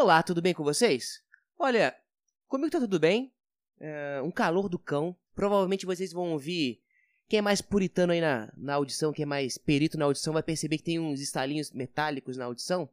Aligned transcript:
Olá, 0.00 0.22
tudo 0.22 0.40
bem 0.40 0.54
com 0.54 0.62
vocês? 0.62 1.24
Olha, 1.58 1.92
comigo 2.46 2.70
tá 2.70 2.78
tudo 2.78 3.00
bem. 3.00 3.32
É, 3.80 4.22
um 4.22 4.30
calor 4.30 4.68
do 4.68 4.78
cão. 4.78 5.16
Provavelmente 5.34 5.84
vocês 5.84 6.12
vão 6.12 6.30
ouvir. 6.34 6.80
Quem 7.28 7.40
é 7.40 7.42
mais 7.42 7.60
puritano 7.60 8.12
aí 8.12 8.20
na, 8.20 8.48
na 8.56 8.74
audição, 8.74 9.12
quem 9.12 9.24
é 9.24 9.26
mais 9.26 9.58
perito 9.58 9.98
na 9.98 10.04
audição, 10.04 10.32
vai 10.32 10.42
perceber 10.44 10.78
que 10.78 10.84
tem 10.84 11.00
uns 11.00 11.18
estalinhos 11.18 11.72
metálicos 11.72 12.36
na 12.36 12.44
audição. 12.44 12.88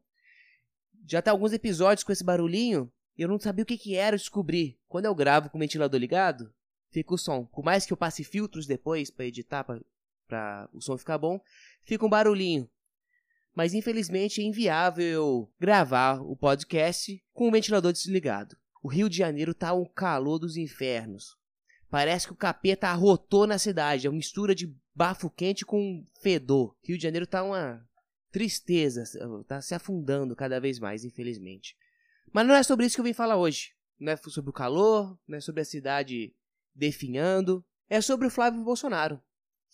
Já 1.08 1.22
tá 1.22 1.30
alguns 1.30 1.54
episódios 1.54 2.04
com 2.04 2.12
esse 2.12 2.24
barulhinho. 2.24 2.92
E 3.16 3.22
eu 3.22 3.30
não 3.30 3.40
sabia 3.40 3.62
o 3.62 3.68
que, 3.68 3.78
que 3.78 3.96
era, 3.96 4.16
eu 4.16 4.20
descobri. 4.20 4.80
Quando 4.88 5.06
eu 5.06 5.14
gravo 5.14 5.52
com 5.52 5.60
o 5.60 5.62
ventilador 5.62 6.00
ligado, 6.00 6.52
fica 6.90 7.14
o 7.14 7.20
som. 7.20 7.46
Por 7.46 7.64
mais 7.64 7.86
que 7.86 7.94
eu 7.94 7.98
passe 7.98 8.24
filtros 8.24 8.66
depois 8.66 9.12
para 9.12 9.26
editar, 9.26 9.64
para 9.64 10.68
o 10.74 10.82
som 10.82 10.98
ficar 10.98 11.20
bom, 11.20 11.40
fica 11.84 12.04
um 12.04 12.10
barulhinho 12.10 12.68
mas 13.56 13.74
infelizmente 13.74 14.42
é 14.42 14.44
inviável 14.44 15.52
gravar 15.60 16.22
o 16.22 16.36
podcast 16.36 17.24
com 17.34 17.48
o 17.48 17.52
ventilador 17.52 17.92
desligado. 17.94 18.58
O 18.84 18.88
Rio 18.88 19.10
de 19.10 19.18
Janeiro 19.18 19.54
tá 19.54 19.74
um 19.74 19.86
calor 19.86 20.38
dos 20.38 20.58
infernos. 20.58 21.38
Parece 21.90 22.28
que 22.28 22.34
o 22.34 22.38
capeta 22.38 22.90
arrotou 22.90 23.48
na 23.48 23.58
cidade, 23.58 24.06
é 24.06 24.10
uma 24.10 24.18
mistura 24.18 24.54
de 24.54 24.76
bafo 24.94 25.30
quente 25.30 25.66
com 25.66 26.04
fedor. 26.22 26.76
Rio 26.84 26.98
de 26.98 27.04
Janeiro 27.04 27.26
tá 27.26 27.42
uma 27.44 27.84
tristeza, 28.32 29.04
tá 29.48 29.62
se 29.62 29.74
afundando 29.74 30.36
cada 30.36 30.60
vez 30.60 30.78
mais, 30.78 31.06
infelizmente. 31.06 31.76
Mas 32.34 32.46
não 32.46 32.54
é 32.54 32.62
sobre 32.62 32.86
isso 32.86 32.96
que 32.96 33.02
eu 33.02 33.06
vim 33.06 33.14
falar 33.14 33.38
hoje. 33.38 33.74
Não 33.98 34.12
é 34.12 34.18
sobre 34.18 34.50
o 34.50 34.54
calor, 34.54 35.18
não 35.26 35.38
é 35.38 35.42
sobre 35.42 35.62
a 35.62 35.66
cidade 35.66 36.36
definhando. 36.74 37.66
É 37.90 38.02
sobre 38.02 38.28
o 38.28 38.30
Flávio 38.30 38.64
Bolsonaro 38.64 39.22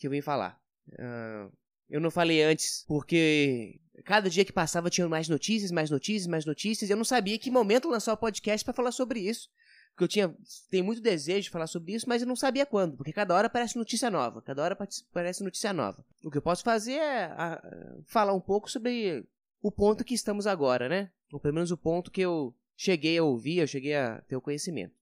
que 0.02 0.08
eu 0.08 0.12
vim 0.12 0.22
falar. 0.22 0.60
Uh, 0.90 1.54
eu 1.92 2.00
não 2.00 2.10
falei 2.10 2.42
antes 2.42 2.86
porque 2.88 3.80
cada 4.06 4.30
dia 4.30 4.46
que 4.46 4.54
passava 4.54 4.90
tinha 4.90 5.08
mais 5.10 5.28
notícias, 5.28 5.72
mais 5.72 5.90
notícias, 5.90 6.26
mais 6.26 6.46
notícias. 6.46 6.90
Eu 6.90 6.96
não 6.96 7.04
sabia 7.04 7.38
que 7.38 7.52
momento 7.52 7.90
lançar 7.90 8.14
o 8.14 8.18
podcast 8.18 8.64
para 8.64 8.74
falar 8.74 8.94
sobre 8.94 9.20
isso. 9.20 9.50
Porque 9.92 10.06
eu 10.06 10.08
tinha 10.08 10.36
tenho 10.70 10.86
muito 10.86 11.02
desejo 11.02 11.44
de 11.44 11.50
falar 11.50 11.68
sobre 11.68 11.92
isso, 11.94 12.08
mas 12.08 12.22
eu 12.22 12.28
não 12.28 12.36
sabia 12.36 12.66
quando, 12.66 12.96
porque 12.96 13.12
cada 13.12 13.36
hora 13.36 13.48
aparece 13.48 13.78
notícia 13.78 14.10
nova, 14.10 14.42
cada 14.42 14.64
hora 14.64 14.74
aparece 14.74 15.44
notícia 15.44 15.74
nova. 15.74 16.06
O 16.24 16.32
que 16.32 16.38
eu 16.38 16.42
posso 16.42 16.64
fazer 16.64 16.94
é 16.94 17.26
a, 17.26 17.62
falar 18.08 18.34
um 18.34 18.40
pouco 18.40 18.72
sobre 18.72 19.28
o 19.62 19.70
ponto 19.70 20.06
que 20.06 20.14
estamos 20.14 20.48
agora, 20.48 20.88
né? 20.88 21.12
Ou 21.30 21.42
pelo 21.42 21.56
menos 21.56 21.72
o 21.72 21.78
ponto 21.78 22.10
que 22.10 22.22
eu 22.22 22.56
cheguei 22.78 23.18
a 23.18 23.24
ouvir, 23.24 23.58
eu 23.58 23.68
cheguei 23.68 23.94
a 23.94 24.22
ter 24.22 24.38
o 24.38 24.42
conhecimento. 24.42 24.96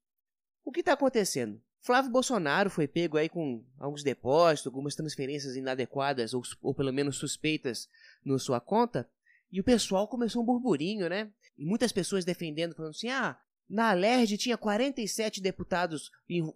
O 0.66 0.72
que 0.72 0.80
está 0.80 0.94
acontecendo? 0.94 1.62
Flávio 1.82 2.12
Bolsonaro 2.12 2.70
foi 2.70 2.88
pego 2.88 3.18
aí 3.18 3.30
com 3.30 3.64
alguns 3.78 4.04
depósitos, 4.04 4.68
algumas 4.68 4.96
transferências 4.96 5.56
inadequadas 5.56 6.34
ou, 6.34 6.42
ou 6.62 6.74
pelo 6.74 6.92
menos 6.92 7.18
suspeitas 7.18 7.88
na 8.24 8.38
sua 8.38 8.60
conta, 8.60 9.10
e 9.52 9.60
o 9.60 9.64
pessoal 9.64 10.08
começou 10.08 10.44
um 10.44 10.46
burburinho, 10.46 11.10
né? 11.10 11.32
E 11.58 11.66
muitas 11.66 11.92
pessoas 11.92 12.26
defendendo, 12.26 12.76
falando 12.76 12.92
assim: 12.92 13.10
ah, 13.10 13.40
na 13.70 13.92
Alerj 13.92 14.38
tinha 14.38 14.58
47 14.58 15.42
deputados 15.42 16.12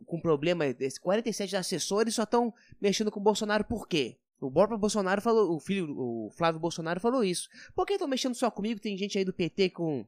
com 0.05 0.19
problema, 0.19 0.65
47 1.01 1.55
assessores 1.55 2.15
só 2.15 2.23
estão 2.23 2.53
mexendo 2.81 3.11
com 3.11 3.19
o 3.19 3.23
Bolsonaro 3.23 3.63
por 3.63 3.87
quê? 3.87 4.17
O 4.39 4.51
próprio 4.51 4.77
Bolsonaro 4.77 5.21
falou, 5.21 5.55
o 5.55 5.59
filho, 5.59 5.95
o 5.97 6.29
Flávio 6.31 6.59
Bolsonaro 6.59 6.99
falou 6.99 7.23
isso. 7.23 7.47
Por 7.73 7.85
que 7.85 7.93
estão 7.93 8.07
mexendo 8.07 8.35
só 8.35 8.51
comigo? 8.51 8.79
Tem 8.79 8.97
gente 8.97 9.17
aí 9.17 9.23
do 9.23 9.31
PT 9.31 9.69
com 9.69 10.05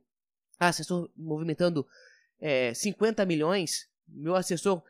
assessor 0.59 1.09
movimentando 1.15 1.87
é, 2.39 2.73
50 2.73 3.25
milhões. 3.25 3.87
Meu 4.07 4.35
assessor 4.35 4.83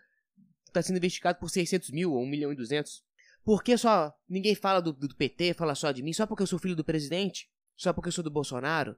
está 0.78 0.88
sendo 0.88 0.98
investigado 0.98 1.40
por 1.40 1.50
600 1.50 1.92
mil 1.92 2.14
ou 2.14 2.22
1 2.22 2.28
milhão 2.28 2.52
e 2.52 2.56
200. 2.56 3.04
Por 3.44 3.64
que 3.64 3.78
só 3.78 4.14
ninguém 4.28 4.56
fala 4.56 4.82
do, 4.82 4.92
do 4.92 5.16
PT, 5.16 5.54
fala 5.54 5.76
só 5.76 5.92
de 5.92 6.04
mim? 6.04 6.14
Só 6.14 6.26
porque 6.26 6.44
eu 6.44 6.48
sou 6.48 6.60
filho 6.60 6.76
do 6.76 6.84
presidente? 6.84 7.50
Só 7.76 7.94
porque 7.94 8.10
eu 8.10 8.12
sou 8.12 8.24
do 8.24 8.32
Bolsonaro? 8.32 8.98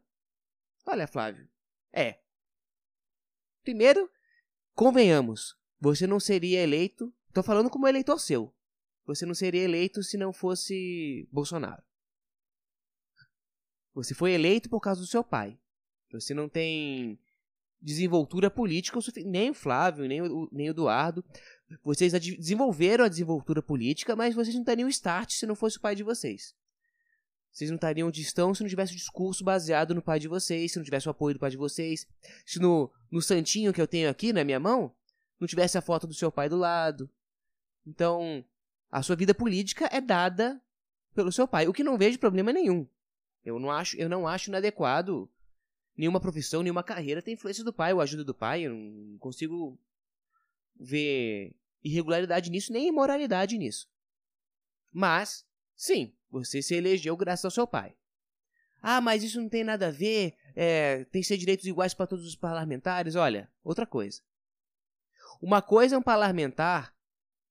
Olha, 0.86 1.08
Flávio. 1.08 1.48
É. 1.92 2.20
Primeiro, 3.64 4.09
convenhamos, 4.73 5.58
você 5.80 6.08
não 6.08 6.20
seria 6.20 6.61
eleito. 6.61 7.14
Tô 7.33 7.44
falando 7.44 7.70
como 7.70 7.88
eleitor 7.88 8.20
seu. 8.20 8.53
Você 9.05 9.25
não 9.25 9.33
seria 9.33 9.64
eleito 9.64 10.02
se 10.02 10.17
não 10.17 10.33
fosse 10.33 11.27
Bolsonaro. 11.32 11.83
Você 13.93 14.14
foi 14.14 14.32
eleito 14.32 14.70
por 14.70 14.80
causa 14.80 15.02
do 15.02 15.08
seu 15.08 15.23
pai. 15.23 15.60
Você 16.11 16.33
não 16.33 16.48
tem 16.48 17.20
desenvoltura 17.82 18.49
política, 18.49 18.99
nem 19.26 19.52
o 19.52 19.54
Flávio, 19.54 20.08
nem 20.08 20.21
o, 20.21 20.49
nem 20.52 20.70
o 20.70 20.71
Eduardo. 20.71 21.23
Vocês 21.83 22.14
desenvolveram 22.14 23.05
a 23.05 23.10
desenvoltura 23.10 23.61
política, 23.61 24.16
mas 24.16 24.33
vocês 24.33 24.55
não 24.55 24.64
teriam 24.64 24.88
start 24.89 25.32
se 25.32 25.45
não 25.45 25.55
fosse 25.55 25.78
o 25.78 25.82
pai 25.82 25.95
de 25.95 26.04
vocês. 26.04 26.55
Vocês 27.52 27.70
não 27.70 27.76
estariam 27.76 28.08
onde 28.08 28.22
estão 28.22 28.54
se 28.54 28.61
não 28.61 28.70
tivesse 28.70 28.94
o 28.94 28.95
discurso 28.95 29.44
baseado 29.44 29.95
no 29.95 30.02
pai 30.02 30.20
de 30.20 30.28
vocês, 30.28 30.72
se 30.72 30.78
não 30.78 30.86
tivesse 30.86 31.08
o 31.08 31.11
apoio 31.11 31.33
do 31.33 31.39
pai 31.39 31.50
de 31.50 31.58
vocês, 31.58 32.08
se 32.45 32.60
no, 32.60 32.92
no 33.11 33.22
santinho 33.22 33.73
que 33.73 33.82
eu 33.82 33.88
tenho 33.88 34.10
aqui 34.10 34.32
na 34.32 34.44
minha 34.44 34.60
mão 34.60 34.94
não 35.39 35.48
tivesse 35.48 35.78
a 35.78 35.82
foto 35.82 36.08
do 36.08 36.14
seu 36.14 36.32
pai 36.32 36.48
do 36.48 36.55
lado. 36.55 37.10
Então, 37.86 38.45
a 38.92 39.02
sua 39.02 39.16
vida 39.16 39.34
política 39.34 39.89
é 39.92 39.99
dada 39.99 40.61
pelo 41.14 41.32
seu 41.32 41.48
pai, 41.48 41.67
o 41.67 41.73
que 41.73 41.84
não 41.84 41.98
vejo 41.98 42.20
problema 42.20 42.54
nenhum. 42.54 42.88
Eu 43.44 43.60
não 43.60 43.72
acho, 43.72 43.98
eu 43.98 44.08
não 44.08 44.28
acho 44.28 44.49
inadequado 44.49 45.30
nenhuma 45.98 46.20
profissão, 46.20 46.61
nenhuma 46.61 46.84
carreira 46.84 47.22
ter 47.22 47.32
influência 47.32 47.64
do 47.64 47.73
pai 47.73 47.94
ou 47.94 48.02
ajuda 48.02 48.23
do 48.23 48.36
pai. 48.36 48.64
Eu 48.64 48.73
não 48.73 49.17
consigo 49.17 49.80
ver 50.80 51.55
irregularidade 51.83 52.49
nisso, 52.49 52.71
nem 52.71 52.88
imoralidade 52.88 53.58
nisso. 53.58 53.89
Mas, 54.92 55.45
sim, 55.76 56.14
você 56.30 56.61
se 56.61 56.76
elegeu 56.76 57.15
graças 57.15 57.45
ao 57.45 57.52
seu 57.52 57.67
pai. 57.67 57.95
Ah, 58.82 59.02
mas 59.02 59.23
isso 59.23 59.42
não 59.42 59.49
tem 59.49 59.64
nada 59.64 59.87
a 59.87 59.92
ver, 59.92 60.36
é, 60.55 61.04
tem 61.05 61.21
que 61.21 61.27
ser 61.27 61.37
direitos 61.37 61.66
iguais 61.66 61.93
para 61.93 62.08
todos 62.08 62.26
os 62.26 62.36
parlamentares. 62.36 63.16
Olha, 63.16 63.52
outra 63.64 63.86
coisa. 63.86 64.21
Uma 65.42 65.61
coisa 65.61 65.95
é 65.95 65.98
um 65.98 66.04
parlamentar 66.04 66.95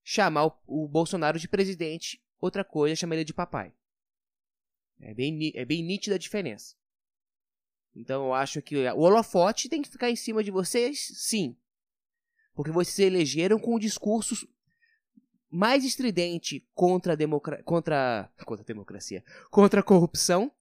chamar 0.03 0.45
o, 0.45 0.57
o 0.65 0.87
Bolsonaro 0.87 1.39
de 1.39 1.47
presidente, 1.47 2.21
outra 2.39 2.63
coisa 2.63 2.93
é 2.93 2.95
chamar 2.95 3.15
ele 3.15 3.25
de 3.25 3.33
papai. 3.33 3.73
É 4.99 5.13
bem, 5.13 5.51
é 5.53 5.65
bem 5.65 5.83
nítida 5.83 6.15
a 6.15 6.19
diferença. 6.19 6.75
Então 7.95 8.27
eu 8.27 8.33
acho 8.33 8.61
que 8.61 8.75
o 8.77 8.99
holofote 8.99 9.69
tem 9.69 9.81
que 9.81 9.89
ficar 9.89 10.09
em 10.09 10.15
cima 10.15 10.43
de 10.43 10.51
vocês, 10.51 11.07
sim. 11.15 11.57
Porque 12.57 12.71
vocês 12.71 12.95
se 12.95 13.03
elegeram 13.03 13.59
com 13.59 13.75
o 13.75 13.79
discurso 13.79 14.35
mais 15.47 15.85
estridente 15.85 16.67
contra 16.73 17.13
a, 17.13 17.15
democra 17.15 17.61
contra, 17.61 18.33
contra 18.43 18.63
a 18.63 18.65
democracia, 18.65 19.23
contra 19.51 19.81
a 19.81 19.83
corrupção, 19.83 20.51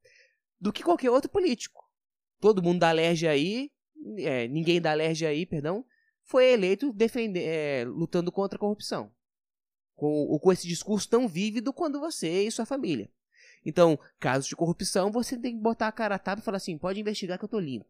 do 0.61 0.71
que 0.71 0.83
qualquer 0.83 1.11
outro 1.11 1.31
político. 1.31 1.83
Todo 2.39 2.63
mundo 2.63 2.81
da 2.81 2.91
Alerj 2.91 3.27
aí, 3.27 3.73
é, 4.19 4.47
ninguém 4.47 4.79
da 4.79 4.91
Alerj 4.91 5.25
aí, 5.25 5.47
perdão, 5.47 5.87
foi 6.23 6.53
eleito 6.53 6.93
defender, 6.93 7.45
é, 7.47 7.85
lutando 7.87 8.31
contra 8.31 8.57
a 8.59 8.61
corrupção. 8.61 9.11
Com, 9.95 10.39
com 10.39 10.53
esse 10.53 10.69
discurso 10.69 11.09
tão 11.09 11.27
vívido 11.27 11.73
quanto 11.73 11.99
você 11.99 12.43
e 12.47 12.51
sua 12.51 12.67
família. 12.67 13.11
Então, 13.65 13.99
casos 14.21 14.47
de 14.47 14.55
corrupção, 14.55 15.11
você 15.11 15.39
tem 15.39 15.57
que 15.57 15.63
botar 15.63 15.89
a 15.89 15.93
cara 15.93 16.17
a 16.17 16.19
tapa 16.19 16.43
e 16.43 16.45
falar 16.45 16.59
assim: 16.59 16.77
pode 16.77 17.01
investigar 17.01 17.39
que 17.39 17.45
eu 17.47 17.49
tô 17.49 17.59
limpo. 17.59 17.89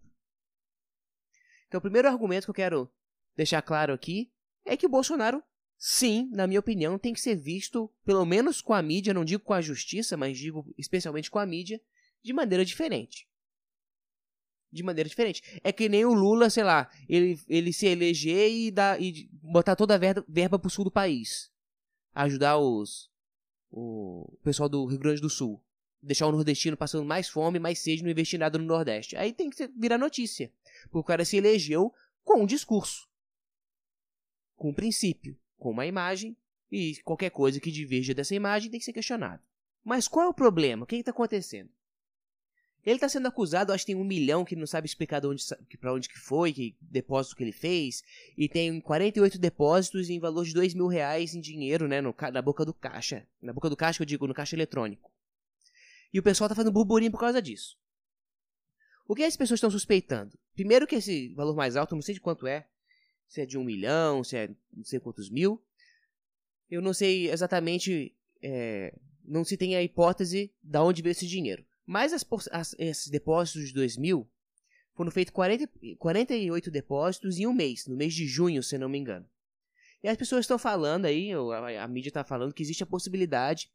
Então, 1.67 1.79
o 1.79 1.83
primeiro 1.83 2.07
argumento 2.07 2.45
que 2.45 2.51
eu 2.51 2.55
quero 2.55 2.89
deixar 3.37 3.63
claro 3.63 3.93
aqui 3.93 4.31
é 4.65 4.77
que 4.77 4.87
o 4.87 4.89
Bolsonaro, 4.89 5.43
sim, 5.79 6.29
na 6.33 6.47
minha 6.47 6.61
opinião, 6.61 6.99
tem 6.99 7.15
que 7.15 7.21
ser 7.21 7.37
visto, 7.37 7.91
pelo 8.05 8.25
menos 8.25 8.61
com 8.61 8.75
a 8.75 8.83
mídia, 8.83 9.15
não 9.15 9.25
digo 9.25 9.45
com 9.45 9.53
a 9.53 9.61
justiça, 9.61 10.17
mas 10.17 10.37
digo 10.37 10.67
especialmente 10.77 11.31
com 11.31 11.39
a 11.39 11.47
mídia, 11.47 11.81
de 12.23 12.33
maneira 12.33 12.65
diferente. 12.65 13.29
De 14.73 14.83
maneira 14.83 15.09
diferente. 15.09 15.61
É 15.63 15.73
que 15.73 15.89
nem 15.89 16.05
o 16.05 16.13
Lula, 16.13 16.51
sei 16.51 16.65
lá, 16.65 16.91
ele, 17.09 17.41
ele 17.49 17.73
se 17.73 17.87
eleger 17.87 18.51
e, 18.51 18.75
e 19.01 19.29
botar 19.33 19.77
toda 19.77 19.95
a 19.95 19.99
verba, 19.99 20.25
verba 20.29 20.59
pro 20.59 20.69
sul 20.69 20.85
do 20.85 20.91
país. 20.91 21.51
Ajudar 22.13 22.59
os. 22.59 23.11
O 23.71 24.39
pessoal 24.43 24.69
do 24.69 24.85
Rio 24.87 24.99
Grande 24.99 25.21
do 25.21 25.31
Sul. 25.31 25.63
Deixar 26.03 26.27
o 26.27 26.33
nordestino 26.33 26.77
passando 26.77 27.05
mais 27.05 27.29
fome, 27.29 27.59
mais 27.59 27.79
sede, 27.79 28.03
não 28.03 28.11
investir 28.11 28.39
nada 28.39 28.59
no 28.59 28.65
Nordeste. 28.65 29.17
Aí 29.17 29.33
tem 29.33 29.51
que 29.51 29.67
virar 29.69 29.99
notícia. 29.99 30.53
Porque 30.85 30.99
o 30.99 31.05
cara 31.05 31.25
se 31.25 31.37
elegeu 31.37 31.93
com 32.23 32.43
um 32.43 32.47
discurso 32.47 33.09
com 34.57 34.71
um 34.71 34.75
princípio, 34.75 35.39
com 35.59 35.71
uma 35.71 35.87
imagem, 35.87 36.37
e 36.71 36.97
qualquer 37.05 37.31
coisa 37.31 37.61
que 37.61 37.71
diverja 37.71 38.15
dessa 38.15 38.35
imagem 38.35 38.71
tem 38.71 38.81
que 38.81 38.87
ser 38.87 38.93
questionado. 38.93 39.43
Mas 39.85 40.09
qual 40.09 40.27
é 40.27 40.29
o 40.29 40.35
problema? 40.35 40.85
O 40.85 40.87
que 40.87 40.97
está 40.97 41.13
acontecendo? 41.13 41.71
Ele 42.85 42.97
está 42.97 43.09
sendo 43.09 43.27
acusado, 43.27 43.73
acho 43.73 43.85
que 43.85 43.93
tem 43.93 44.01
um 44.01 44.05
milhão 44.05 44.45
que 44.45 44.55
não 44.55 44.67
sabe 44.67 44.87
explicar 44.87 45.21
para 45.21 45.93
onde, 45.93 46.09
que 46.09 46.19
foi, 46.19 46.53
que 46.53 46.77
depósito 46.81 47.35
que 47.35 47.43
ele 47.43 47.53
fez, 47.53 48.03
e 48.39 48.49
tem 48.49 48.81
48 48.81 49.39
depósitos 49.39 50.09
em 50.09 50.21
valor 50.21 50.45
de 50.45 50.55
2 50.55 50.73
mil 50.73 50.87
reais 50.87 51.35
em 51.35 51.41
dinheiro, 51.41 51.89
né, 51.89 52.01
no, 52.01 52.15
na 52.33 52.41
boca 52.41 52.65
do 52.65 52.73
caixa. 52.73 53.27
Na 53.43 53.53
boca 53.53 53.69
do 53.69 53.77
caixa, 53.77 54.03
eu 54.03 54.07
digo, 54.07 54.29
no 54.29 54.35
caixa 54.35 54.55
eletrônico. 54.55 55.11
E 56.15 56.21
o 56.21 56.23
pessoal 56.23 56.47
está 56.47 56.55
fazendo 56.55 56.73
burburinho 56.73 57.11
por 57.11 57.19
causa 57.19 57.43
disso. 57.43 57.77
O 59.09 59.17
que 59.17 59.25
as 59.25 59.37
pessoas 59.37 59.59
estão 59.59 59.71
suspeitando? 59.71 60.39
Primeiro 60.55 60.87
que 60.87 60.95
esse 60.95 61.35
valor 61.35 61.57
mais 61.57 61.77
alto, 61.77 61.95
não 61.97 62.03
sei 62.03 62.15
de 62.15 62.21
quanto 62.21 62.47
é, 62.47 62.69
se 63.29 63.41
é 63.41 63.47
de 63.47 63.59
um 63.59 63.65
milhão, 63.65 64.23
se 64.23 64.37
é 64.37 64.49
não 64.73 64.85
sei 64.85 65.01
quantos 65.01 65.31
mil. 65.31 65.63
Eu 66.71 66.83
não 66.83 66.93
sei 66.93 67.31
exatamente, 67.31 68.15
é, 68.43 68.95
não 69.25 69.45
se 69.45 69.57
tem 69.57 69.77
a 69.77 69.83
hipótese 69.83 70.53
de 70.63 70.79
onde 70.79 71.03
veio 71.03 71.13
esse 71.13 71.27
dinheiro. 71.27 71.65
Mas 71.85 72.13
as, 72.13 72.27
as, 72.51 72.75
esses 72.79 73.09
depósitos 73.09 73.69
de 73.69 73.75
2 73.75 73.97
mil 73.97 74.29
foram 74.95 75.11
feitos 75.11 75.33
40, 75.33 75.71
48 75.99 76.71
depósitos 76.71 77.39
em 77.39 77.47
um 77.47 77.53
mês, 77.53 77.87
no 77.87 77.97
mês 77.97 78.15
de 78.15 78.27
junho, 78.27 78.63
se 78.63 78.77
não 78.77 78.89
me 78.89 78.99
engano. 78.99 79.29
E 80.03 80.09
as 80.09 80.17
pessoas 80.17 80.45
estão 80.45 80.59
falando 80.59 81.05
aí, 81.05 81.33
a, 81.33 81.85
a 81.85 81.89
mídia 81.89 82.09
está 82.09 82.25
falando 82.25 82.53
que 82.53 82.63
existe 82.63 82.83
a 82.83 82.87
possibilidade 82.87 83.71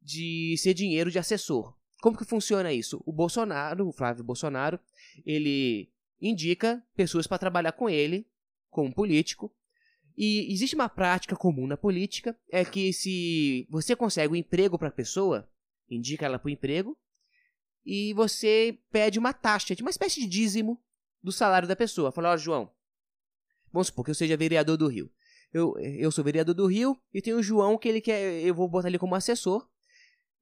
de 0.00 0.54
ser 0.58 0.74
dinheiro 0.74 1.10
de 1.10 1.18
assessor. 1.18 1.74
Como 2.00 2.16
que 2.16 2.24
funciona 2.24 2.72
isso? 2.72 3.02
O 3.06 3.12
Bolsonaro, 3.12 3.88
o 3.88 3.92
Flávio 3.92 4.22
Bolsonaro, 4.22 4.78
ele 5.24 5.90
indica 6.20 6.82
pessoas 6.94 7.26
para 7.26 7.38
trabalhar 7.38 7.72
com 7.72 7.88
ele, 7.88 8.26
como 8.74 8.92
político. 8.92 9.54
E 10.16 10.52
existe 10.52 10.74
uma 10.74 10.88
prática 10.88 11.34
comum 11.34 11.66
na 11.66 11.76
política, 11.76 12.38
é 12.50 12.64
que 12.64 12.92
se 12.92 13.66
você 13.70 13.96
consegue 13.96 14.32
um 14.32 14.36
emprego 14.36 14.78
para 14.78 14.88
a 14.88 14.92
pessoa, 14.92 15.48
indica 15.88 16.26
ela 16.26 16.38
para 16.38 16.48
o 16.48 16.50
emprego, 16.50 16.96
e 17.84 18.12
você 18.14 18.78
pede 18.90 19.18
uma 19.18 19.32
taxa, 19.32 19.74
uma 19.80 19.90
espécie 19.90 20.20
de 20.20 20.26
dízimo 20.26 20.80
do 21.22 21.32
salário 21.32 21.66
da 21.66 21.76
pessoa. 21.76 22.12
Fala, 22.12 22.30
ó, 22.30 22.34
oh, 22.34 22.38
João, 22.38 22.70
vamos 23.72 23.88
supor 23.88 24.04
que 24.04 24.10
eu 24.10 24.14
seja 24.14 24.36
vereador 24.36 24.76
do 24.76 24.86
Rio. 24.86 25.10
Eu, 25.52 25.76
eu 25.78 26.10
sou 26.10 26.24
vereador 26.24 26.54
do 26.54 26.66
Rio 26.66 26.96
e 27.12 27.20
tem 27.20 27.32
o 27.32 27.42
João 27.42 27.78
que 27.78 27.88
ele 27.88 28.00
quer, 28.00 28.40
eu 28.42 28.54
vou 28.54 28.68
botar 28.68 28.88
ele 28.88 28.98
como 28.98 29.14
assessor. 29.14 29.68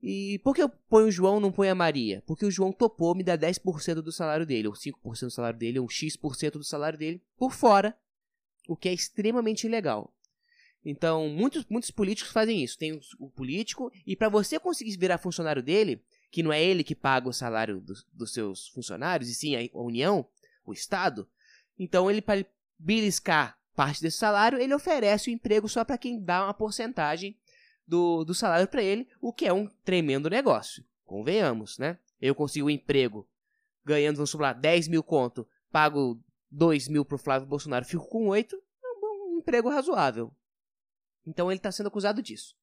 E 0.02 0.40
por 0.42 0.54
que 0.54 0.62
eu 0.62 0.68
ponho 0.68 1.06
o 1.06 1.10
João 1.10 1.38
não 1.38 1.52
ponho 1.52 1.70
a 1.70 1.74
Maria? 1.74 2.22
Porque 2.26 2.44
o 2.44 2.50
João 2.50 2.72
topou 2.72 3.14
me 3.14 3.22
dar 3.22 3.38
10% 3.38 3.94
do 4.02 4.10
salário 4.10 4.44
dele, 4.44 4.68
ou 4.68 4.74
5% 4.74 5.20
do 5.20 5.30
salário 5.30 5.58
dele, 5.58 5.78
ou 5.78 5.88
X% 5.88 6.50
do 6.58 6.64
salário 6.64 6.98
dele, 6.98 7.22
por 7.36 7.52
fora, 7.52 7.96
o 8.68 8.76
que 8.76 8.88
é 8.88 8.92
extremamente 8.92 9.66
ilegal. 9.66 10.12
Então, 10.84 11.28
muitos, 11.28 11.64
muitos 11.68 11.90
políticos 11.90 12.32
fazem 12.32 12.62
isso. 12.62 12.78
Tem 12.78 12.92
o, 12.92 13.00
o 13.18 13.30
político, 13.30 13.90
e 14.06 14.16
para 14.16 14.28
você 14.28 14.58
conseguir 14.58 14.96
virar 14.96 15.18
funcionário 15.18 15.62
dele, 15.62 16.02
que 16.30 16.42
não 16.42 16.52
é 16.52 16.62
ele 16.62 16.82
que 16.82 16.94
paga 16.94 17.28
o 17.28 17.32
salário 17.32 17.80
do, 17.80 17.94
dos 18.12 18.32
seus 18.32 18.68
funcionários, 18.68 19.28
e 19.28 19.34
sim 19.34 19.54
a, 19.56 19.78
União, 19.78 20.26
o 20.64 20.72
Estado, 20.72 21.28
então 21.78 22.10
ele, 22.10 22.20
para 22.20 22.44
beliscar 22.78 23.58
parte 23.74 24.02
desse 24.02 24.18
salário, 24.18 24.58
ele 24.58 24.74
oferece 24.74 25.30
o 25.30 25.32
emprego 25.32 25.68
só 25.68 25.84
para 25.84 25.98
quem 25.98 26.22
dá 26.22 26.44
uma 26.44 26.54
porcentagem 26.54 27.36
do, 27.86 28.24
do 28.24 28.34
salário 28.34 28.68
para 28.68 28.82
ele, 28.82 29.08
o 29.20 29.32
que 29.32 29.46
é 29.46 29.52
um 29.52 29.66
tremendo 29.84 30.28
negócio. 30.28 30.84
Convenhamos, 31.04 31.78
né? 31.78 31.98
Eu 32.20 32.34
consigo 32.34 32.66
um 32.66 32.70
emprego 32.70 33.28
ganhando, 33.84 34.16
vamos 34.16 34.30
supor, 34.30 34.54
10 34.54 34.88
mil 34.88 35.02
conto, 35.02 35.46
pago 35.70 36.20
2 36.52 36.88
mil 36.88 37.04
pro 37.04 37.18
Flávio 37.18 37.48
Bolsonaro, 37.48 37.84
fico 37.84 38.06
com 38.06 38.28
8, 38.28 38.54
é 38.54 39.06
um 39.06 39.38
emprego 39.38 39.70
razoável. 39.70 40.32
Então 41.26 41.50
ele 41.50 41.58
está 41.58 41.72
sendo 41.72 41.86
acusado 41.86 42.22
disso. 42.22 42.54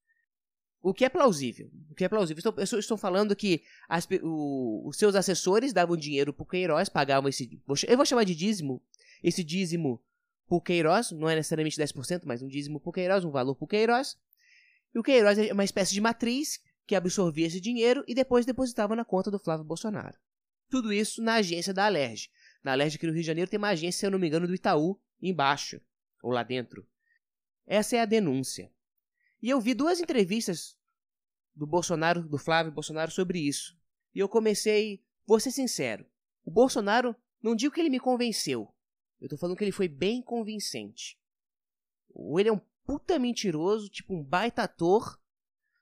O 0.81 0.93
que 0.93 1.03
é 1.03 1.09
plausível? 1.09 1.69
O 1.89 1.95
que 1.95 2.05
é 2.05 2.09
plausível? 2.09 2.41
Estou, 2.57 2.79
estou 2.79 2.97
falando 2.97 3.35
que 3.35 3.63
as, 3.89 4.07
o, 4.21 4.87
os 4.87 4.97
seus 4.97 5.15
assessores 5.15 5.73
davam 5.73 5.97
dinheiro 5.97 6.31
pro 6.31 6.45
Queiroz, 6.45 6.87
pagavam 6.87 7.27
esse. 7.27 7.61
Eu 7.85 7.97
vou 7.97 8.05
chamar 8.05 8.23
de 8.23 8.33
dízimo. 8.33 8.81
Esse 9.21 9.43
dízimo 9.43 10.01
pro 10.47 10.61
Queiroz, 10.61 11.11
não 11.11 11.27
é 11.27 11.35
necessariamente 11.35 11.77
10%, 11.77 12.21
mas 12.25 12.41
um 12.41 12.47
dízimo 12.47 12.79
pro 12.79 12.93
Queiroz, 12.93 13.25
um 13.25 13.31
valor 13.31 13.55
pro 13.55 13.67
Queiroz. 13.67 14.17
E 14.93 14.99
o 14.99 15.03
Queiroz 15.03 15.37
é 15.37 15.51
uma 15.51 15.65
espécie 15.65 15.93
de 15.93 15.99
matriz 15.99 16.59
que 16.87 16.95
absorvia 16.95 17.47
esse 17.47 17.59
dinheiro 17.59 18.03
e 18.07 18.15
depois 18.15 18.45
depositava 18.45 18.95
na 18.95 19.03
conta 19.03 19.29
do 19.29 19.37
Flávio 19.37 19.65
Bolsonaro. 19.65 20.17
Tudo 20.69 20.93
isso 20.93 21.21
na 21.21 21.35
agência 21.35 21.73
da 21.73 21.85
Alerj. 21.85 22.29
Na 22.63 22.73
Alerj 22.73 22.95
aqui 22.95 23.07
no 23.07 23.13
Rio 23.13 23.21
de 23.21 23.27
Janeiro 23.27 23.49
tem 23.49 23.57
uma 23.57 23.69
agência, 23.69 23.99
se 23.99 24.05
eu 24.05 24.11
não 24.11 24.19
me 24.19 24.27
engano, 24.27 24.47
do 24.47 24.55
Itaú, 24.55 24.99
embaixo, 25.21 25.81
ou 26.21 26.31
lá 26.31 26.43
dentro. 26.43 26.87
Essa 27.65 27.97
é 27.97 28.01
a 28.01 28.05
denúncia. 28.05 28.71
E 29.41 29.49
eu 29.49 29.61
vi 29.61 29.73
duas 29.73 29.99
entrevistas 29.99 30.77
do 31.55 31.65
Bolsonaro, 31.65 32.27
do 32.27 32.37
Flávio 32.37 32.71
Bolsonaro 32.71 33.11
sobre 33.11 33.39
isso. 33.39 33.77
E 34.13 34.19
eu 34.19 34.27
comecei, 34.27 35.03
vou 35.25 35.39
ser 35.39 35.51
sincero, 35.51 36.05
o 36.43 36.51
Bolsonaro, 36.51 37.15
não 37.41 37.55
digo 37.55 37.73
que 37.73 37.79
ele 37.79 37.89
me 37.89 37.99
convenceu. 37.99 38.73
Eu 39.21 39.29
tô 39.29 39.37
falando 39.37 39.55
que 39.55 39.63
ele 39.63 39.71
foi 39.71 39.87
bem 39.87 40.21
convincente. 40.21 41.19
Ou 42.09 42.39
ele 42.39 42.49
é 42.49 42.53
um 42.53 42.61
puta 42.83 43.19
mentiroso, 43.19 43.89
tipo 43.89 44.15
um 44.15 44.23
baita 44.23 44.63
ator, 44.63 45.19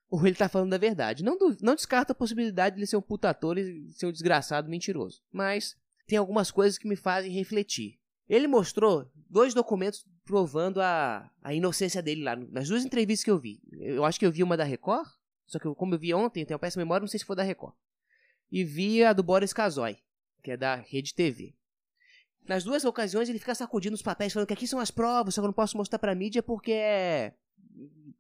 ou 0.10 0.26
ele 0.26 0.36
tá 0.36 0.50
falando 0.50 0.72
da 0.72 0.78
verdade. 0.78 1.24
Não, 1.24 1.38
não 1.62 1.76
descarta 1.76 2.12
a 2.12 2.16
possibilidade 2.16 2.76
de 2.76 2.82
ele 2.82 2.88
ser 2.88 2.98
um 2.98 3.02
puta 3.02 3.30
ator 3.30 3.58
e 3.58 3.92
ser 3.94 4.08
um 4.08 4.12
desgraçado 4.12 4.70
mentiroso. 4.70 5.24
Mas 5.32 5.78
tem 6.08 6.18
algumas 6.18 6.50
coisas 6.50 6.78
que 6.78 6.88
me 6.88 6.96
fazem 6.96 7.32
refletir. 7.32 8.00
Ele 8.28 8.48
mostrou 8.48 9.10
dois 9.30 9.54
documentos 9.54 10.06
provando 10.26 10.82
a, 10.82 11.30
a 11.42 11.54
inocência 11.54 12.02
dele 12.02 12.24
lá, 12.24 12.36
nas 12.36 12.68
duas 12.68 12.84
entrevistas 12.84 13.24
que 13.24 13.32
eu 13.32 13.40
vi. 13.40 13.62
Eu 13.72 14.04
acho 14.04 14.20
que 14.20 14.26
eu 14.26 14.32
vi 14.32 14.44
uma 14.44 14.58
da 14.58 14.64
Record, 14.64 15.08
só 15.46 15.60
que 15.60 15.66
eu, 15.66 15.76
como 15.76 15.96
eu 15.96 16.00
vi 16.00 16.14
ontem, 16.14 16.46
tenho 16.46 16.60
péssima 16.60 16.84
memória, 16.84 17.02
não 17.02 17.08
sei 17.08 17.20
se 17.20 17.26
foi 17.26 17.36
da 17.36 17.44
Record. 17.44 17.76
E 18.52 18.64
vi 18.64 19.04
a 19.04 19.14
do 19.14 19.24
Boris 19.24 19.54
Kazoy, 19.54 19.98
que 20.44 20.52
é 20.52 20.58
da 20.58 20.76
Rede 20.76 21.14
TV. 21.14 21.56
Nas 22.46 22.64
duas 22.64 22.86
ocasiões 22.86 23.30
ele 23.30 23.40
fica 23.40 23.56
sacudindo 23.56 23.96
os 23.96 24.02
papéis, 24.02 24.32
falando 24.32 24.48
que 24.48 24.54
aqui 24.54 24.68
são 24.68 24.80
as 24.80 24.92
provas, 24.92 25.36
só 25.36 25.42
que 25.42 25.46
eu 25.46 25.50
não 25.50 25.54
posso 25.54 25.78
mostrar 25.78 26.00
pra 26.00 26.16
mídia 26.16 26.42
porque 26.42 26.72
é 26.72 27.34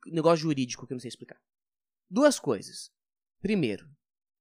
negócio 0.06 0.44
jurídico 0.44 0.86
que 0.86 0.94
eu 0.94 0.95
não 0.95 1.01
sei 1.01 1.10
explicar. 1.10 1.40
Duas 2.10 2.40
coisas. 2.40 2.92
Primeiro, 3.42 3.90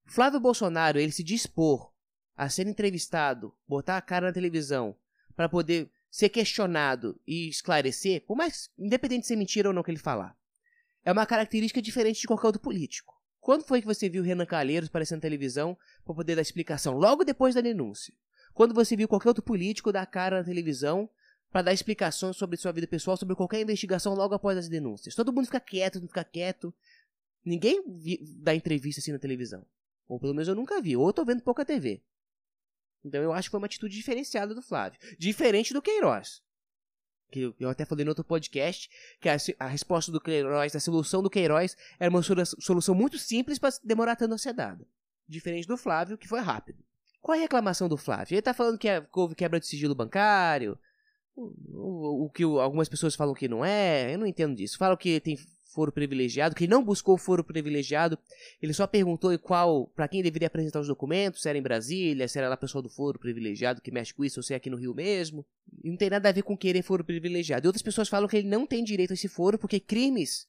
Flávio 0.04 0.40
Bolsonaro, 0.40 0.98
ele 0.98 1.12
se 1.12 1.22
dispor 1.22 1.92
a 2.36 2.48
ser 2.48 2.66
entrevistado, 2.66 3.54
botar 3.66 3.96
a 3.96 4.02
cara 4.02 4.26
na 4.26 4.32
televisão, 4.32 4.96
para 5.34 5.48
poder 5.48 5.90
ser 6.10 6.28
questionado 6.28 7.20
e 7.26 7.48
esclarecer, 7.48 8.24
por 8.26 8.36
mais 8.36 8.70
independente 8.78 9.22
de 9.22 9.26
ser 9.28 9.36
mentira 9.36 9.68
ou 9.68 9.74
não 9.74 9.82
que 9.82 9.90
ele 9.90 9.98
falar, 9.98 10.36
é 11.04 11.12
uma 11.12 11.26
característica 11.26 11.80
diferente 11.80 12.20
de 12.20 12.26
qualquer 12.26 12.46
outro 12.46 12.60
político. 12.60 13.14
Quando 13.40 13.64
foi 13.64 13.80
que 13.80 13.86
você 13.86 14.08
viu 14.08 14.22
Renan 14.22 14.44
Calheiros 14.44 14.88
aparecendo 14.88 15.18
na 15.18 15.22
televisão 15.22 15.78
para 16.04 16.14
poder 16.14 16.34
dar 16.34 16.42
explicação? 16.42 16.94
Logo 16.94 17.22
depois 17.22 17.54
da 17.54 17.60
denúncia. 17.60 18.12
Quando 18.52 18.74
você 18.74 18.96
viu 18.96 19.06
qualquer 19.06 19.28
outro 19.28 19.42
político 19.42 19.92
dar 19.92 20.06
cara 20.06 20.38
na 20.38 20.44
televisão 20.44 21.08
para 21.50 21.62
dar 21.62 21.72
explicações 21.72 22.36
sobre 22.36 22.56
sua 22.56 22.72
vida 22.72 22.86
pessoal, 22.86 23.16
sobre 23.16 23.36
qualquer 23.36 23.60
investigação 23.60 24.14
logo 24.14 24.34
após 24.34 24.58
as 24.58 24.68
denúncias. 24.68 25.14
Todo 25.14 25.32
mundo 25.32 25.44
fica 25.44 25.60
quieto, 25.60 26.00
não 26.00 26.08
fica 26.08 26.24
quieto. 26.24 26.74
Ninguém 27.44 27.82
dá 28.40 28.54
entrevista 28.54 29.00
assim 29.00 29.12
na 29.12 29.18
televisão. 29.18 29.64
Ou 30.08 30.18
pelo 30.18 30.34
menos 30.34 30.48
eu 30.48 30.54
nunca 30.54 30.80
vi. 30.80 30.96
Ou 30.96 31.06
eu 31.06 31.12
tô 31.12 31.24
vendo 31.24 31.42
pouca 31.42 31.64
TV. 31.64 32.02
Então 33.04 33.22
eu 33.22 33.32
acho 33.32 33.48
que 33.48 33.50
foi 33.50 33.60
uma 33.60 33.66
atitude 33.66 33.94
diferenciada 33.94 34.54
do 34.54 34.62
Flávio. 34.62 34.98
Diferente 35.18 35.72
do 35.72 35.82
Queiroz. 35.82 36.42
Que 37.30 37.54
eu 37.58 37.68
até 37.68 37.84
falei 37.84 38.04
no 38.04 38.10
outro 38.10 38.24
podcast 38.24 38.88
que 39.20 39.28
a, 39.28 39.36
a 39.58 39.66
resposta 39.66 40.12
do 40.12 40.20
Queiroz, 40.20 40.74
a 40.74 40.80
solução 40.80 41.22
do 41.22 41.30
Queiroz 41.30 41.76
era 41.98 42.10
uma 42.10 42.22
solução 42.22 42.94
muito 42.94 43.18
simples 43.18 43.58
para 43.58 43.74
demorar 43.82 44.16
tanto 44.16 44.34
a 44.34 44.38
ser 44.38 44.52
dada. 44.52 44.86
Diferente 45.28 45.66
do 45.66 45.76
Flávio, 45.76 46.16
que 46.16 46.28
foi 46.28 46.40
rápido. 46.40 46.84
Qual 47.20 47.34
é 47.34 47.38
a 47.38 47.42
reclamação 47.42 47.88
do 47.88 47.96
Flávio? 47.96 48.34
Ele 48.34 48.38
está 48.38 48.54
falando 48.54 48.78
que 48.78 48.88
é, 48.88 49.04
houve 49.12 49.34
quebra 49.34 49.58
de 49.58 49.66
sigilo 49.66 49.96
bancário, 49.96 50.78
o, 51.34 51.52
o, 51.74 52.24
o 52.26 52.30
que 52.30 52.44
algumas 52.44 52.88
pessoas 52.88 53.16
falam 53.16 53.34
que 53.34 53.48
não 53.48 53.64
é, 53.64 54.14
eu 54.14 54.18
não 54.18 54.26
entendo 54.26 54.54
disso. 54.54 54.78
Falam 54.78 54.96
que 54.96 55.20
tem 55.20 55.36
foro 55.76 55.92
privilegiado, 55.92 56.54
que 56.54 56.66
não 56.66 56.82
buscou 56.82 57.18
foro 57.18 57.44
privilegiado, 57.44 58.18
ele 58.62 58.72
só 58.72 58.86
perguntou 58.86 59.38
qual, 59.38 59.88
para 59.88 60.08
quem 60.08 60.22
deveria 60.22 60.46
apresentar 60.46 60.80
os 60.80 60.88
documentos, 60.88 61.42
se 61.42 61.48
era 61.50 61.58
em 61.58 61.62
Brasília, 61.62 62.26
se 62.26 62.38
era 62.38 62.48
lá 62.48 62.56
pessoal 62.56 62.80
do 62.80 62.88
foro 62.88 63.18
privilegiado 63.18 63.82
que 63.82 63.90
mexe 63.90 64.14
com 64.14 64.24
isso, 64.24 64.40
ou 64.40 64.42
se 64.42 64.54
é 64.54 64.56
aqui 64.56 64.70
no 64.70 64.78
Rio 64.78 64.94
mesmo. 64.94 65.44
E 65.84 65.90
não 65.90 65.98
tem 65.98 66.08
nada 66.08 66.30
a 66.30 66.32
ver 66.32 66.42
com 66.42 66.56
querer 66.56 66.80
foro 66.80 67.04
privilegiado. 67.04 67.66
E 67.66 67.68
outras 67.68 67.82
pessoas 67.82 68.08
falam 68.08 68.26
que 68.26 68.38
ele 68.38 68.48
não 68.48 68.66
tem 68.66 68.82
direito 68.82 69.10
a 69.10 69.14
esse 69.14 69.28
foro 69.28 69.58
porque 69.58 69.78
crimes 69.78 70.48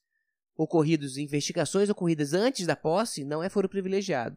ocorridos, 0.56 1.18
investigações 1.18 1.90
ocorridas 1.90 2.32
antes 2.32 2.66
da 2.66 2.74
posse, 2.74 3.22
não 3.22 3.42
é 3.42 3.50
foro 3.50 3.68
privilegiado. 3.68 4.36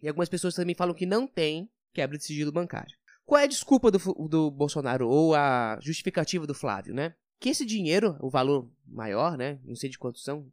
E 0.00 0.06
algumas 0.06 0.28
pessoas 0.28 0.54
também 0.54 0.76
falam 0.76 0.94
que 0.94 1.04
não 1.04 1.26
tem 1.26 1.68
quebra 1.92 2.16
de 2.16 2.24
sigilo 2.24 2.52
bancário. 2.52 2.94
Qual 3.24 3.40
é 3.40 3.44
a 3.44 3.48
desculpa 3.48 3.90
do, 3.90 3.98
do 4.28 4.52
Bolsonaro 4.52 5.08
ou 5.08 5.34
a 5.34 5.80
justificativa 5.82 6.46
do 6.46 6.54
Flávio, 6.54 6.94
né? 6.94 7.14
Que 7.40 7.48
esse 7.48 7.66
dinheiro, 7.66 8.16
o 8.20 8.30
valor 8.30 8.70
maior, 8.86 9.36
né? 9.36 9.58
Não 9.64 9.74
sei 9.74 9.90
de 9.90 9.98
quanto 9.98 10.18
são. 10.18 10.50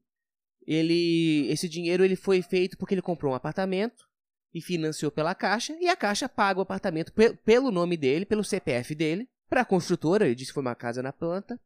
Ele, 0.65 1.47
esse 1.49 1.67
dinheiro 1.67 2.03
ele 2.03 2.15
foi 2.15 2.41
feito 2.41 2.77
porque 2.77 2.93
ele 2.93 3.01
comprou 3.01 3.33
um 3.33 3.35
apartamento 3.35 4.07
e 4.53 4.61
financiou 4.61 5.11
pela 5.11 5.35
Caixa 5.35 5.75
e 5.79 5.89
a 5.89 5.95
Caixa 5.95 6.29
paga 6.29 6.59
o 6.59 6.63
apartamento 6.63 7.11
pe 7.11 7.33
pelo 7.33 7.71
nome 7.71 7.97
dele, 7.97 8.25
pelo 8.25 8.43
CPF 8.43 8.95
dele, 8.95 9.29
para 9.49 9.61
a 9.61 9.65
construtora. 9.65 10.25
Ele 10.25 10.35
disse 10.35 10.51
que 10.51 10.55
foi 10.55 10.61
uma 10.61 10.75
casa 10.75 11.01
na 11.01 11.11
planta. 11.11 11.59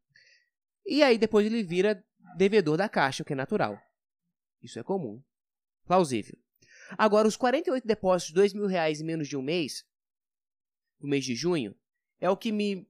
E 0.86 1.04
aí 1.04 1.18
depois 1.18 1.46
ele 1.46 1.64
vira 1.64 2.04
devedor 2.38 2.78
da 2.78 2.90
Caixa, 2.90 3.24
o 3.24 3.26
que 3.26 3.34
é 3.34 3.36
natural. 3.36 3.80
Isso 4.62 4.80
é 4.80 4.84
comum. 4.84 5.22
Plausível. 5.86 6.38
Agora, 6.98 7.28
os 7.28 7.36
48 7.36 7.86
depósitos 7.86 8.30
de 8.30 8.36
2 8.36 8.54
mil 8.54 8.68
reais 8.68 9.02
em 9.02 9.06
menos 9.06 9.28
de 9.28 9.36
um 9.36 9.42
mês, 9.42 9.86
no 11.00 11.10
mês 11.10 11.26
de 11.26 11.36
junho, 11.36 11.76
é 12.20 12.30
o 12.30 12.38
que 12.38 12.52
me, 12.52 12.88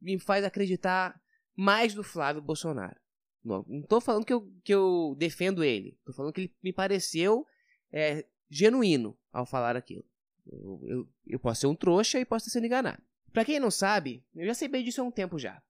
me 0.00 0.18
faz 0.18 0.44
acreditar 0.44 1.20
mais 1.54 1.94
no 1.94 2.02
Flávio 2.02 2.40
Bolsonaro. 2.42 2.98
Não 3.44 3.64
estou 3.80 4.00
falando 4.00 4.24
que 4.24 4.32
eu, 4.32 4.50
que 4.64 4.74
eu 4.74 5.14
defendo 5.18 5.62
ele. 5.62 5.96
Estou 5.98 6.14
falando 6.14 6.32
que 6.32 6.42
ele 6.42 6.54
me 6.62 6.72
pareceu 6.72 7.46
é, 7.92 8.24
genuíno 8.48 9.16
ao 9.32 9.44
falar 9.44 9.76
aquilo. 9.76 10.04
Eu, 10.46 10.80
eu, 10.84 11.08
eu, 11.26 11.38
posso 11.38 11.62
ser 11.62 11.66
um 11.66 11.74
trouxa 11.74 12.18
e 12.18 12.24
posso 12.24 12.46
estar 12.46 12.58
sendo 12.58 12.66
enganado. 12.66 13.02
Para 13.32 13.44
quem 13.44 13.58
não 13.58 13.70
sabe, 13.70 14.24
eu 14.34 14.46
já 14.46 14.54
sei 14.54 14.68
bem 14.68 14.84
disso 14.84 15.00
há 15.00 15.04
um 15.04 15.10
tempo 15.10 15.38
já. 15.38 15.62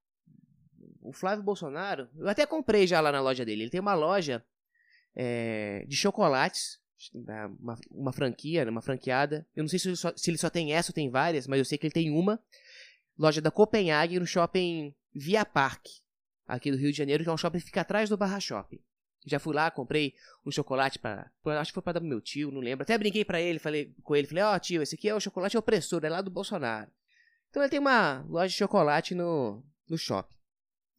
O 1.00 1.12
Flávio 1.12 1.44
Bolsonaro, 1.44 2.08
eu 2.16 2.28
até 2.28 2.46
comprei 2.46 2.86
já 2.86 3.00
lá 3.00 3.10
na 3.10 3.20
loja 3.20 3.44
dele. 3.44 3.62
Ele 3.62 3.70
tem 3.70 3.80
uma 3.80 3.94
loja 3.94 4.44
é, 5.14 5.84
de 5.86 5.96
chocolates 5.96 6.82
uma, 7.12 7.78
uma 7.90 8.12
franquia, 8.12 8.64
né, 8.64 8.70
uma 8.70 8.82
franqueada. 8.82 9.46
Eu 9.54 9.62
não 9.62 9.68
sei 9.68 9.78
se 9.78 9.88
ele, 9.88 9.96
só, 9.96 10.12
se 10.16 10.30
ele 10.30 10.38
só 10.38 10.48
tem 10.48 10.72
essa 10.72 10.90
ou 10.90 10.94
tem 10.94 11.10
várias, 11.10 11.46
mas 11.46 11.58
eu 11.58 11.64
sei 11.64 11.76
que 11.76 11.86
ele 11.86 11.92
tem 11.92 12.10
uma. 12.10 12.40
Loja 13.18 13.40
da 13.40 13.50
Copenhague 13.50 14.18
no 14.18 14.26
shopping 14.26 14.94
Via 15.14 15.44
Park, 15.44 15.86
aqui 16.46 16.70
do 16.70 16.76
Rio 16.76 16.90
de 16.90 16.98
Janeiro, 16.98 17.22
que 17.22 17.30
é 17.30 17.32
um 17.32 17.36
shopping 17.36 17.58
que 17.58 17.66
fica 17.66 17.80
atrás 17.80 18.08
do 18.08 18.16
Barra 18.16 18.40
Shopping. 18.40 18.80
Já 19.26 19.38
fui 19.38 19.54
lá, 19.54 19.70
comprei 19.70 20.14
um 20.44 20.50
chocolate 20.50 20.98
para, 20.98 21.30
acho 21.58 21.70
que 21.70 21.74
foi 21.74 21.82
para 21.82 21.98
meu 22.00 22.20
tio, 22.20 22.50
não 22.50 22.60
lembro. 22.60 22.82
Até 22.82 22.96
brinquei 22.98 23.24
para 23.24 23.40
ele, 23.40 23.58
falei 23.58 23.94
com 24.02 24.14
ele, 24.14 24.26
falei: 24.26 24.44
"Ó, 24.44 24.54
oh, 24.54 24.58
tio, 24.58 24.82
esse 24.82 24.94
aqui 24.94 25.08
é 25.08 25.14
o 25.14 25.20
chocolate 25.20 25.56
opressor, 25.56 26.04
é 26.04 26.10
lá 26.10 26.20
do 26.20 26.30
Bolsonaro". 26.30 26.90
Então 27.48 27.62
ele 27.62 27.70
tem 27.70 27.80
uma 27.80 28.24
loja 28.28 28.48
de 28.48 28.54
chocolate 28.54 29.14
no 29.14 29.64
no 29.88 29.96
shopping. 29.96 30.34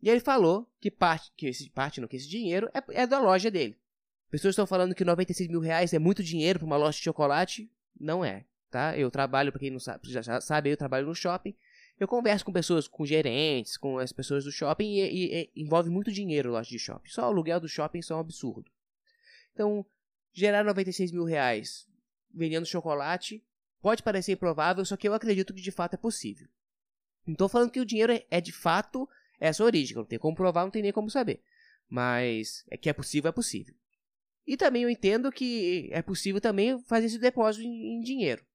E 0.01 0.09
ele 0.09 0.19
falou 0.19 0.67
que 0.79 0.91
parte, 0.91 1.31
que 1.35 1.47
esse 1.47 1.69
parte, 1.69 1.99
não, 2.01 2.07
que 2.07 2.15
esse 2.15 2.27
dinheiro 2.27 2.69
é, 2.73 3.03
é 3.03 3.07
da 3.07 3.19
loja 3.19 3.49
dele. 3.49 3.77
Pessoas 4.29 4.53
estão 4.53 4.67
falando 4.67 4.93
que 4.93 5.05
96 5.05 5.49
mil 5.49 5.59
reais 5.59 5.93
é 5.93 5.99
muito 5.99 6.23
dinheiro 6.23 6.59
para 6.59 6.65
uma 6.65 6.77
loja 6.77 6.97
de 6.97 7.03
chocolate. 7.03 7.71
Não 7.99 8.23
é, 8.23 8.45
tá? 8.69 8.97
Eu 8.97 9.09
trabalho, 9.09 9.51
para 9.51 9.59
quem 9.59 9.71
não 9.71 9.79
sabe, 9.79 10.11
já 10.11 10.41
sabe, 10.41 10.69
eu 10.69 10.77
trabalho 10.77 11.07
no 11.07 11.15
shopping. 11.15 11.55
Eu 11.99 12.07
converso 12.07 12.43
com 12.43 12.51
pessoas, 12.51 12.87
com 12.87 13.05
gerentes, 13.05 13.77
com 13.77 13.97
as 13.97 14.11
pessoas 14.11 14.43
do 14.43 14.51
shopping 14.51 14.95
e, 14.95 15.01
e, 15.01 15.51
e 15.55 15.61
envolve 15.63 15.89
muito 15.89 16.11
dinheiro 16.11 16.51
loja 16.51 16.69
de 16.69 16.77
shopping. 16.77 17.09
Só 17.09 17.23
o 17.23 17.25
aluguel 17.25 17.59
do 17.59 17.69
shopping 17.69 18.01
é 18.09 18.13
um 18.13 18.19
absurdo. 18.19 18.69
Então, 19.53 19.85
gerar 20.33 20.63
96 20.63 21.11
mil 21.11 21.23
reais 21.23 21.87
vendendo 22.33 22.65
chocolate 22.65 23.41
pode 23.81 24.03
parecer 24.03 24.33
improvável, 24.33 24.83
só 24.83 24.97
que 24.97 25.07
eu 25.07 25.13
acredito 25.13 25.53
que 25.53 25.61
de 25.61 25.71
fato 25.71 25.93
é 25.93 25.97
possível. 25.97 26.47
Não 27.25 27.33
estou 27.33 27.47
falando 27.47 27.71
que 27.71 27.79
o 27.79 27.85
dinheiro 27.85 28.11
é, 28.11 28.25
é 28.29 28.41
de 28.41 28.51
fato 28.51 29.07
essa 29.39 29.63
origem, 29.63 29.95
não 29.95 30.05
tem 30.05 30.19
como 30.19 30.35
provar, 30.35 30.63
não 30.63 30.71
tem 30.71 30.81
nem 30.81 30.91
como 30.91 31.09
saber. 31.09 31.41
Mas 31.87 32.65
é 32.69 32.77
que 32.77 32.89
é 32.89 32.93
possível, 32.93 33.29
é 33.29 33.31
possível. 33.31 33.73
E 34.45 34.57
também 34.57 34.83
eu 34.83 34.89
entendo 34.89 35.31
que 35.31 35.89
é 35.91 36.01
possível 36.01 36.41
também 36.41 36.79
fazer 36.83 37.07
esse 37.07 37.17
depósito 37.17 37.65
em, 37.65 37.97
em 37.97 38.01
dinheiro. 38.01 38.45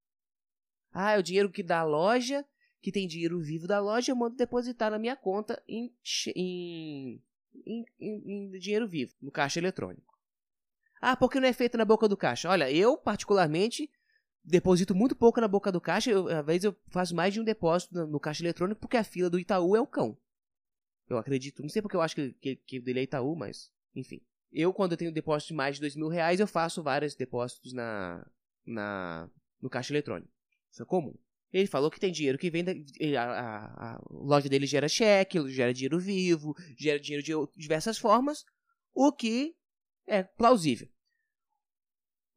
Ah, 0.93 1.13
é 1.13 1.19
o 1.19 1.23
dinheiro 1.23 1.51
que 1.51 1.63
da 1.63 1.83
loja, 1.83 2.45
que 2.81 2.93
tem 2.93 3.07
dinheiro 3.07 3.41
vivo 3.41 3.67
da 3.67 3.81
loja, 3.81 4.13
eu 4.13 4.17
mando 4.17 4.37
depositar 4.37 4.91
na 4.91 4.99
minha 4.99 5.17
conta 5.17 5.63
em, 5.69 5.93
em, 6.35 7.23
em, 7.65 7.85
em 8.01 8.59
dinheiro 8.59 8.89
vivo, 8.89 9.15
no 9.21 9.31
caixa 9.31 9.61
eletrônico. 9.61 10.19
Ah, 11.01 11.17
porque 11.17 11.41
não 11.41 11.49
é 11.49 11.53
feito 11.53 11.79
na 11.79 11.85
boca 11.85 12.07
do 12.07 12.17
caixa? 12.17 12.49
Olha, 12.49 12.71
eu 12.71 12.97
particularmente 12.97 13.91
deposito 14.45 14.95
muito 14.95 15.15
pouco 15.17 15.41
na 15.41 15.49
boca 15.49 15.73
do 15.73 15.81
caixa. 15.81 16.11
Eu, 16.11 16.29
às 16.29 16.45
vezes 16.45 16.65
eu 16.65 16.77
faço 16.89 17.15
mais 17.15 17.33
de 17.33 17.41
um 17.41 17.45
depósito 17.45 17.95
no, 17.95 18.07
no, 18.07 18.21
caixa 18.21 18.43
eletrônico 18.43 18.81
porque 18.81 18.97
a 18.97 19.05
fila 19.05 19.31
do 19.31 19.39
Itaú 19.39 19.75
é 19.75 19.81
o 19.81 19.87
cão. 19.87 20.17
Eu 21.09 21.17
acredito. 21.17 21.63
Não 21.63 21.69
sei 21.69 21.81
porque 21.81 21.97
eu 21.97 22.03
acho 22.03 22.15
que, 22.15 22.33
que, 22.35 22.57
que 22.57 22.81
dele 22.81 23.01
é 23.01 23.03
Itaú, 23.03 23.35
mas 23.35 23.73
enfim. 23.95 24.21
Eu, 24.53 24.73
quando 24.75 24.93
eu 24.93 24.99
tenho 24.99 25.13
depósito 25.13 25.49
de 25.49 25.55
mais 25.55 25.77
de 25.77 25.81
dois 25.81 25.97
mil 25.97 26.09
reais, 26.09 26.41
eu 26.41 26.47
faço 26.47 26.83
vários 26.83 27.15
depósitos 27.15 27.73
na, 27.73 28.27
na, 28.67 29.31
no 29.61 29.71
caixa 29.71 29.93
eletrônico. 29.93 30.33
Isso 30.71 30.83
é 30.83 30.87
comum. 30.87 31.15
Ele 31.52 31.66
falou 31.66 31.90
que 31.90 31.99
tem 31.99 32.12
dinheiro 32.12 32.38
que 32.38 32.50
vem 32.50 32.62
da. 32.62 32.73
A, 33.19 33.25
a, 33.25 33.95
a, 33.95 34.00
loja 34.11 34.49
dele 34.49 34.66
gera 34.66 34.88
cheque, 34.88 35.50
gera 35.50 35.75
dinheiro 35.75 35.99
vivo, 35.99 36.54
gera 36.78 37.00
dinheiro 37.00 37.25
de 37.25 37.59
diversas 37.61 37.99
formas, 37.99 38.45
o 38.95 39.12
que 39.12 39.57
é 40.07 40.23
plausível. 40.23 40.88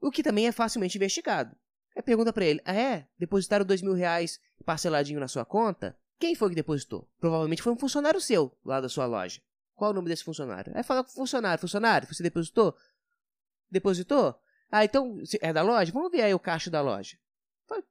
O 0.01 0.12
que 0.12 0.24
também 0.24 0.48
é 0.48 0.51
facilmente 0.51 0.98
investigado. 0.98 1.55
É 1.96 2.01
pergunta 2.01 2.34
para 2.34 2.46
ele: 2.46 2.60
ah, 2.65 2.74
é? 2.74 3.08
Depositaram 3.17 3.65
dois 3.65 3.82
mil 3.82 3.93
reais 3.93 4.39
parceladinho 4.65 5.20
na 5.20 5.27
sua 5.27 5.46
conta? 5.46 5.98
Quem 6.20 6.36
foi 6.36 6.50
que 6.50 6.55
depositou? 6.55 7.10
Provavelmente 7.20 7.62
foi 7.62 7.74
um 7.74 7.77
funcionário 7.77 8.20
seu 8.20 8.58
lá 8.63 8.79
da 8.79 8.89
sua 8.89 9.05
loja. 9.05 9.41
Qual 9.75 9.91
o 9.91 9.93
nome 9.93 10.08
desse 10.08 10.24
funcionário? 10.24 10.72
Aí 10.75 10.84
fala 10.84 11.03
com 11.03 11.10
o 11.10 11.13
funcionário. 11.13 11.60
Funcionário, 11.60 12.08
você 12.08 12.24
depositou? 12.24 12.75
Depositou? 13.70 14.36
Ah, 14.72 14.86
então 14.86 15.17
é 15.41 15.51
da 15.51 15.62
loja? 15.62 15.91
Vamos 15.91 16.12
ver 16.12 16.22
aí 16.22 16.34
o 16.34 16.39
caixa 16.39 16.70
da 16.70 16.82
loja. 16.82 17.17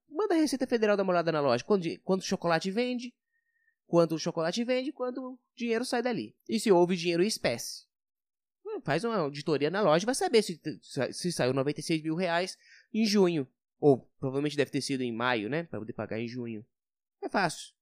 Manda 0.08 0.34
a 0.34 0.38
Receita 0.38 0.66
Federal 0.66 0.96
dar 0.96 1.02
uma 1.02 1.12
olhada 1.12 1.32
na 1.32 1.40
loja. 1.40 1.64
Quando, 1.64 1.86
quando 2.00 2.20
o 2.20 2.24
chocolate 2.24 2.70
vende, 2.70 3.14
quando 3.86 4.12
o 4.12 4.18
chocolate 4.18 4.62
vende, 4.64 4.92
quando 4.92 5.18
o 5.18 5.38
dinheiro 5.54 5.84
sai 5.84 6.02
dali. 6.02 6.36
E 6.48 6.58
se 6.60 6.70
houve 6.70 6.96
dinheiro 6.96 7.22
em 7.22 7.26
espécie. 7.26 7.86
Hum, 8.64 8.80
faz 8.82 9.04
uma 9.04 9.16
auditoria 9.16 9.70
na 9.70 9.80
loja 9.80 10.04
e 10.04 10.06
vai 10.06 10.14
saber 10.14 10.42
se, 10.42 10.60
se 11.12 11.32
saiu 11.32 11.52
96 11.52 12.02
mil 12.02 12.14
reais 12.14 12.56
em 12.92 13.04
junho. 13.04 13.46
Ou 13.80 14.08
provavelmente 14.18 14.56
deve 14.56 14.70
ter 14.70 14.80
sido 14.80 15.02
em 15.02 15.12
maio, 15.12 15.50
né? 15.50 15.64
Para 15.64 15.80
poder 15.80 15.92
pagar 15.92 16.20
em 16.20 16.28
junho. 16.28 16.64
É 17.20 17.28
fácil. 17.28 17.74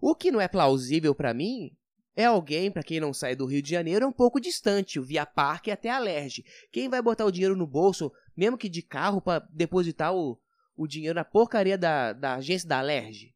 O 0.00 0.14
que 0.14 0.30
não 0.30 0.40
é 0.40 0.46
plausível 0.46 1.14
para 1.14 1.34
mim 1.34 1.76
é 2.14 2.24
alguém, 2.24 2.70
para 2.70 2.82
quem 2.82 2.98
não 2.98 3.14
sai 3.14 3.36
do 3.36 3.46
Rio 3.46 3.62
de 3.62 3.70
Janeiro, 3.70 4.04
é 4.04 4.08
um 4.08 4.12
pouco 4.12 4.40
distante, 4.40 4.98
o 4.98 5.04
Via 5.04 5.24
Parque 5.24 5.70
até 5.70 5.88
a 5.88 6.00
Lerge. 6.00 6.44
Quem 6.72 6.88
vai 6.88 7.00
botar 7.00 7.24
o 7.24 7.30
dinheiro 7.30 7.54
no 7.54 7.66
bolso, 7.66 8.12
mesmo 8.36 8.58
que 8.58 8.68
de 8.68 8.82
carro, 8.82 9.20
para 9.20 9.46
depositar 9.52 10.12
o, 10.12 10.36
o 10.78 10.86
dinheiro 10.86 11.16
na 11.16 11.24
porcaria 11.24 11.76
da, 11.76 12.12
da 12.12 12.34
agência 12.36 12.68
da 12.68 12.80
Lerge? 12.80 13.34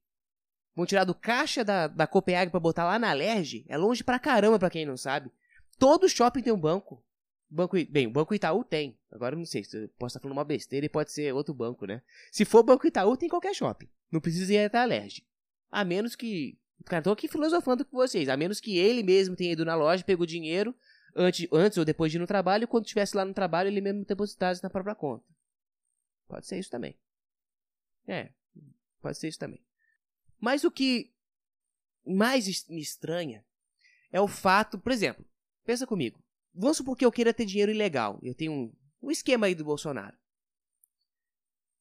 Vão 0.75 0.87
tirar 0.87 1.05
do 1.05 1.15
caixa 1.15 1.65
da, 1.65 1.89
da 1.89 2.07
Copenhague 2.07 2.51
para 2.51 2.61
botar 2.61 2.85
lá 2.85 2.99
na 2.99 3.13
Lerge? 3.13 3.67
É 3.69 3.77
longe 3.77 4.03
pra 4.03 4.19
caramba, 4.19 4.59
pra 4.59 4.71
quem 4.71 4.87
não 4.87 4.97
sabe. 4.97 5.31
Todo 5.79 6.09
shopping 6.09 6.43
tem 6.43 6.53
um 6.53 6.61
banco. 6.61 7.05
Banco, 7.51 7.77
bem, 7.91 8.07
o 8.07 8.11
Banco 8.11 8.35
Itaú 8.35 8.65
tem. 8.65 8.99
Agora 9.11 9.37
não 9.37 9.45
sei, 9.45 9.65
se 9.65 9.89
posso 9.99 10.17
estar 10.17 10.21
falando 10.21 10.39
uma 10.39 10.45
besteira 10.45 10.87
e 10.87 10.89
pode 10.89 11.13
ser 11.13 11.35
outro 11.35 11.53
banco, 11.53 11.85
né? 11.85 12.01
Se 12.31 12.47
for 12.47 12.63
Banco 12.63 12.87
Itaú, 12.87 13.17
tem 13.17 13.29
qualquer 13.29 13.55
shopping. 13.55 13.89
Não 14.11 14.21
precisa 14.21 14.55
ir 14.55 14.65
até 14.65 14.79
a 14.79 14.85
Lerge. 14.85 15.27
A 15.71 15.85
menos 15.85 16.17
que 16.17 16.59
Cara, 16.87 17.03
tô 17.03 17.13
aqui 17.13 17.29
filosofando 17.29 17.85
com 17.85 17.97
vocês. 17.97 18.29
A 18.29 18.37
menos 18.37 18.61
que 18.61 18.79
ele 18.79 19.03
mesmo 19.03 19.37
tenha 19.37 19.53
ido 19.53 19.65
na 19.65 19.75
loja, 19.75 20.03
pegou 20.03 20.27
dinheiro 20.27 20.75
antes, 21.15 21.47
antes 21.53 21.79
ou 21.79 21.85
depois 21.85 22.11
de 22.11 22.19
ir 22.19 22.21
no 22.21 22.27
trabalho, 22.27 22.65
e 22.65 22.67
quando 22.67 22.85
estivesse 22.85 23.17
lá 23.17 23.25
no 23.25 23.35
trabalho, 23.35 23.69
ele 23.69 23.81
mesmo 23.81 24.05
depositasse 24.05 24.63
na 24.63 24.71
própria 24.71 24.95
conta. 24.95 25.25
Pode 26.29 26.47
ser 26.47 26.59
isso 26.59 26.71
também. 26.71 26.99
É, 28.07 28.31
pode 29.01 29.19
ser 29.19 29.29
isso 29.29 29.39
também. 29.39 29.65
Mas 30.41 30.65
o 30.65 30.71
que 30.71 31.13
mais 32.05 32.67
me 32.69 32.81
estranha 32.81 33.45
é 34.11 34.21
o 34.21 34.29
fato, 34.29 34.79
por 34.79 34.93
exemplo, 34.93 35.25
pensa 35.65 35.87
comigo. 35.87 36.23
Vamos 36.55 36.77
supor 36.77 36.97
que 36.97 37.05
eu 37.05 37.13
queira 37.13 37.33
ter 37.33 37.47
dinheiro 37.47 37.73
ilegal. 37.73 38.19
Eu 38.23 38.35
tenho 38.35 38.53
um, 38.53 38.73
um 39.03 39.11
esquema 39.11 39.47
aí 39.47 39.55
do 39.55 39.65
Bolsonaro. 39.65 40.17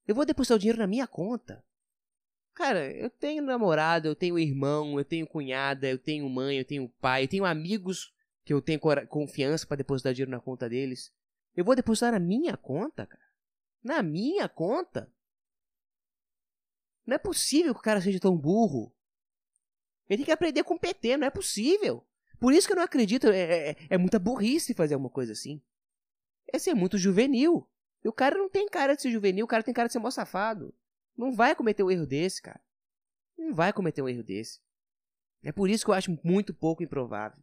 Eu 0.07 0.15
vou 0.15 0.25
depositar 0.25 0.55
o 0.55 0.59
dinheiro 0.59 0.79
na 0.79 0.87
minha 0.87 1.07
conta. 1.07 1.63
Cara, 2.53 2.91
eu 2.91 3.09
tenho 3.09 3.43
namorado, 3.43 4.07
eu 4.07 4.15
tenho 4.15 4.37
irmão, 4.37 4.97
eu 4.99 5.05
tenho 5.05 5.27
cunhada, 5.27 5.87
eu 5.89 5.97
tenho 5.97 6.29
mãe, 6.29 6.57
eu 6.57 6.65
tenho 6.65 6.89
pai, 6.99 7.23
eu 7.23 7.27
tenho 7.27 7.45
amigos 7.45 8.13
que 8.43 8.53
eu 8.53 8.61
tenho 8.61 8.79
confiança 9.07 9.65
para 9.65 9.77
depositar 9.77 10.13
dinheiro 10.13 10.31
na 10.31 10.39
conta 10.39 10.67
deles. 10.67 11.13
Eu 11.55 11.63
vou 11.63 11.75
depositar 11.75 12.11
na 12.11 12.19
minha 12.19 12.57
conta, 12.57 13.05
cara? 13.05 13.23
Na 13.83 14.03
minha 14.03 14.47
conta? 14.47 15.11
Não 17.05 17.15
é 17.15 17.17
possível 17.17 17.74
que 17.74 17.79
o 17.79 17.84
cara 17.84 18.01
seja 18.01 18.20
tão 18.20 18.38
burro. 18.38 18.93
Ele 20.08 20.17
tem 20.17 20.25
que 20.25 20.31
aprender 20.31 20.63
com 20.63 20.75
o 20.75 20.79
PT, 20.79 21.17
não 21.17 21.27
é 21.27 21.29
possível. 21.29 22.05
Por 22.39 22.53
isso 22.53 22.67
que 22.67 22.74
eu 22.74 22.77
não 22.77 22.84
acredito, 22.84 23.27
é, 23.27 23.70
é, 23.70 23.75
é 23.91 23.98
muita 23.98 24.20
burrice 24.20 24.74
fazer 24.74 24.96
uma 24.96 25.10
coisa 25.10 25.31
assim. 25.31 25.62
É 26.48 26.74
muito 26.74 26.98
juvenil. 26.98 27.67
E 28.03 28.10
o 28.10 28.13
cara 28.13 28.38
não 28.38 28.50
tem 28.50 28.67
cara 28.67 28.96
de 28.96 29.01
ser 29.01 29.12
juvenil, 29.12 29.46
o 29.46 29.48
cara 29.48 29.63
tem 29.63 29.74
cara 29.74 29.88
de 29.88 29.93
ser 29.93 30.00
mó 30.00 30.10
safado. 30.10 30.74
Não 31.15 31.31
vai 31.31 31.55
cometer 31.55 31.84
um 31.84 31.91
erro 31.91 32.05
desse, 32.05 32.41
cara. 32.41 32.60
Não 33.38 33.53
vai 33.53 33.72
cometer 33.72 34.01
um 34.01 34.10
erro 34.10 34.24
desse. 34.24 34.60
É 35.43 35.51
por 35.51 35.70
isso 35.70 35.86
que 35.86 35.91
eu 35.91 35.96
acho 35.96 36.17
muito 36.24 36.53
pouco 36.53 36.84
improvável. 36.84 37.41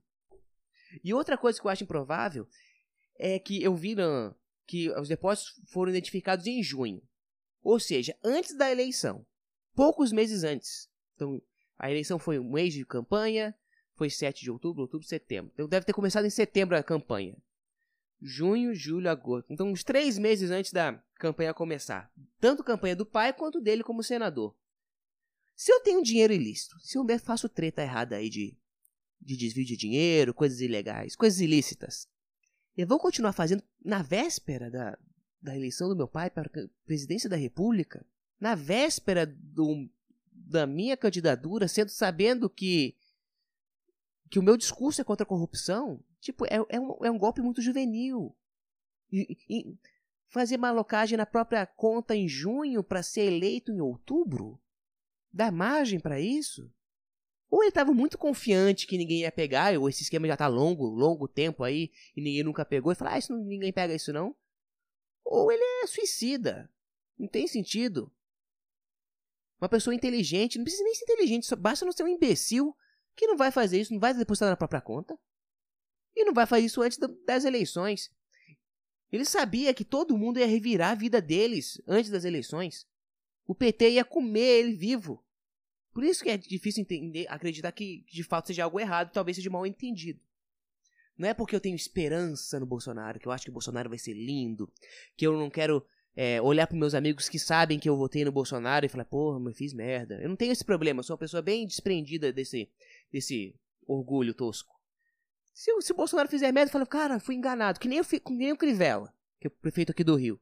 E 1.02 1.12
outra 1.12 1.36
coisa 1.36 1.60
que 1.60 1.66
eu 1.66 1.70
acho 1.70 1.84
improvável 1.84 2.48
é 3.18 3.38
que 3.38 3.62
eu 3.62 3.74
vi 3.74 3.94
na, 3.94 4.34
que 4.66 4.90
os 4.90 5.08
depósitos 5.08 5.60
foram 5.70 5.90
identificados 5.90 6.46
em 6.46 6.62
junho. 6.62 7.02
Ou 7.62 7.80
seja, 7.80 8.16
antes 8.22 8.56
da 8.56 8.70
eleição. 8.70 9.26
Poucos 9.78 10.10
meses 10.10 10.42
antes. 10.42 10.88
Então, 11.14 11.40
a 11.78 11.88
eleição 11.88 12.18
foi 12.18 12.36
um 12.36 12.50
mês 12.50 12.74
de 12.74 12.84
campanha, 12.84 13.54
foi 13.94 14.10
7 14.10 14.42
de 14.42 14.50
outubro, 14.50 14.82
outubro, 14.82 15.06
setembro. 15.06 15.52
Então 15.54 15.68
deve 15.68 15.86
ter 15.86 15.92
começado 15.92 16.24
em 16.24 16.30
setembro 16.30 16.76
a 16.76 16.82
campanha. 16.82 17.36
Junho, 18.20 18.74
julho, 18.74 19.08
agosto. 19.08 19.52
Então, 19.52 19.70
uns 19.70 19.84
três 19.84 20.18
meses 20.18 20.50
antes 20.50 20.72
da 20.72 21.00
campanha 21.14 21.54
começar. 21.54 22.12
Tanto 22.40 22.64
campanha 22.64 22.96
do 22.96 23.06
pai 23.06 23.32
quanto 23.32 23.60
dele 23.60 23.84
como 23.84 24.02
senador. 24.02 24.52
Se 25.54 25.70
eu 25.70 25.78
tenho 25.78 26.02
dinheiro 26.02 26.32
ilícito, 26.32 26.76
se 26.80 26.98
eu 26.98 27.06
faço 27.20 27.48
treta 27.48 27.80
errada 27.80 28.16
aí 28.16 28.28
de, 28.28 28.58
de 29.20 29.36
desvio 29.36 29.64
de 29.64 29.76
dinheiro, 29.76 30.34
coisas 30.34 30.60
ilegais, 30.60 31.14
coisas 31.14 31.38
ilícitas, 31.38 32.08
eu 32.76 32.84
vou 32.84 32.98
continuar 32.98 33.32
fazendo 33.32 33.62
na 33.84 34.02
véspera 34.02 34.72
da, 34.72 34.98
da 35.40 35.54
eleição 35.54 35.88
do 35.88 35.94
meu 35.94 36.08
pai 36.08 36.30
para 36.30 36.48
a 36.48 36.68
presidência 36.84 37.30
da 37.30 37.36
república? 37.36 38.04
Na 38.40 38.54
véspera 38.54 39.26
do, 39.26 39.88
da 40.32 40.66
minha 40.66 40.96
candidatura, 40.96 41.68
sendo 41.68 41.90
sabendo 41.90 42.48
que 42.48 42.96
que 44.30 44.38
o 44.38 44.42
meu 44.42 44.56
discurso 44.56 45.00
é 45.00 45.04
contra 45.04 45.24
a 45.24 45.26
corrupção, 45.26 46.04
tipo, 46.20 46.44
é, 46.44 46.62
é, 46.68 46.78
um, 46.78 47.04
é 47.04 47.10
um 47.10 47.18
golpe 47.18 47.40
muito 47.40 47.62
juvenil. 47.62 48.36
E, 49.10 49.38
e 49.48 49.78
fazer 50.28 50.58
malocagem 50.58 51.16
na 51.16 51.24
própria 51.24 51.64
conta 51.66 52.14
em 52.14 52.28
junho 52.28 52.84
para 52.84 53.02
ser 53.02 53.22
eleito 53.22 53.72
em 53.72 53.80
outubro? 53.80 54.60
Dá 55.32 55.50
margem 55.50 55.98
para 55.98 56.20
isso? 56.20 56.70
Ou 57.50 57.62
ele 57.62 57.70
estava 57.70 57.94
muito 57.94 58.18
confiante 58.18 58.86
que 58.86 58.98
ninguém 58.98 59.20
ia 59.20 59.32
pegar, 59.32 59.74
ou 59.78 59.88
esse 59.88 60.02
esquema 60.02 60.26
já 60.26 60.34
está 60.34 60.46
longo, 60.46 60.84
longo 60.84 61.26
tempo 61.26 61.64
aí, 61.64 61.90
e 62.14 62.20
ninguém 62.20 62.42
nunca 62.42 62.64
pegou, 62.64 62.92
e 62.92 62.94
falou, 62.94 63.14
ah, 63.14 63.18
isso 63.18 63.32
não, 63.32 63.42
ninguém 63.42 63.72
pega 63.72 63.94
isso 63.94 64.12
não. 64.12 64.36
ou 65.24 65.50
ele 65.50 65.62
é 65.82 65.86
suicida. 65.86 66.70
Não 67.18 67.26
tem 67.26 67.46
sentido. 67.46 68.12
Uma 69.60 69.68
pessoa 69.68 69.94
inteligente, 69.94 70.56
não 70.56 70.64
precisa 70.64 70.84
nem 70.84 70.94
ser 70.94 71.04
inteligente, 71.04 71.56
basta 71.56 71.84
não 71.84 71.92
ser 71.92 72.04
um 72.04 72.08
imbecil 72.08 72.76
que 73.16 73.26
não 73.26 73.36
vai 73.36 73.50
fazer 73.50 73.80
isso, 73.80 73.92
não 73.92 74.00
vai 74.00 74.14
depositar 74.14 74.48
na 74.48 74.56
própria 74.56 74.80
conta. 74.80 75.18
E 76.14 76.24
não 76.24 76.32
vai 76.32 76.46
fazer 76.46 76.64
isso 76.64 76.80
antes 76.80 76.98
das 77.26 77.44
eleições. 77.44 78.10
Ele 79.10 79.24
sabia 79.24 79.74
que 79.74 79.84
todo 79.84 80.16
mundo 80.16 80.38
ia 80.38 80.46
revirar 80.46 80.92
a 80.92 80.94
vida 80.94 81.20
deles 81.20 81.80
antes 81.86 82.10
das 82.10 82.24
eleições. 82.24 82.86
O 83.46 83.54
PT 83.54 83.90
ia 83.90 84.04
comer 84.04 84.60
ele 84.60 84.74
vivo. 84.74 85.24
Por 85.92 86.04
isso 86.04 86.22
que 86.22 86.30
é 86.30 86.36
difícil 86.36 86.82
entender, 86.82 87.26
acreditar 87.28 87.72
que 87.72 88.04
de 88.08 88.22
fato 88.22 88.48
seja 88.48 88.64
algo 88.64 88.78
errado, 88.78 89.12
talvez 89.12 89.36
seja 89.36 89.50
mal 89.50 89.66
entendido. 89.66 90.20
Não 91.16 91.28
é 91.28 91.34
porque 91.34 91.56
eu 91.56 91.60
tenho 91.60 91.74
esperança 91.74 92.60
no 92.60 92.66
Bolsonaro, 92.66 93.18
que 93.18 93.26
eu 93.26 93.32
acho 93.32 93.42
que 93.42 93.50
o 93.50 93.52
Bolsonaro 93.52 93.88
vai 93.88 93.98
ser 93.98 94.12
lindo, 94.12 94.72
que 95.16 95.26
eu 95.26 95.32
não 95.32 95.50
quero 95.50 95.84
é, 96.20 96.42
olhar 96.42 96.66
para 96.66 96.76
meus 96.76 96.94
amigos 96.94 97.28
que 97.28 97.38
sabem 97.38 97.78
que 97.78 97.88
eu 97.88 97.96
votei 97.96 98.24
no 98.24 98.32
Bolsonaro 98.32 98.84
e 98.84 98.88
falar, 98.88 99.04
porra, 99.04 99.38
eu 99.38 99.54
fiz 99.54 99.72
merda. 99.72 100.20
Eu 100.20 100.28
não 100.28 100.34
tenho 100.34 100.50
esse 100.50 100.64
problema, 100.64 101.00
sou 101.00 101.14
uma 101.14 101.20
pessoa 101.20 101.40
bem 101.40 101.64
desprendida 101.64 102.32
desse, 102.32 102.68
desse 103.12 103.54
orgulho 103.86 104.34
tosco. 104.34 104.74
Se, 105.54 105.70
se 105.80 105.92
o 105.92 105.94
Bolsonaro 105.94 106.28
fizer 106.28 106.50
merda, 106.50 106.70
eu 106.70 106.72
falo, 106.72 106.86
cara, 106.88 107.20
fui 107.20 107.36
enganado, 107.36 107.78
que 107.78 107.86
nem, 107.86 107.98
eu, 107.98 108.04
que 108.04 108.32
nem 108.32 108.50
o 108.50 108.56
Crivella, 108.56 109.14
que 109.38 109.46
é 109.46 109.48
o 109.48 109.50
prefeito 109.52 109.92
aqui 109.92 110.02
do 110.02 110.16
Rio. 110.16 110.40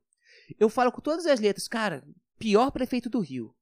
Eu 0.58 0.70
falo 0.70 0.90
com 0.90 1.02
todas 1.02 1.26
as 1.26 1.40
letras, 1.40 1.68
cara, 1.68 2.02
pior 2.38 2.70
prefeito 2.70 3.10
do 3.10 3.20
Rio. 3.20 3.54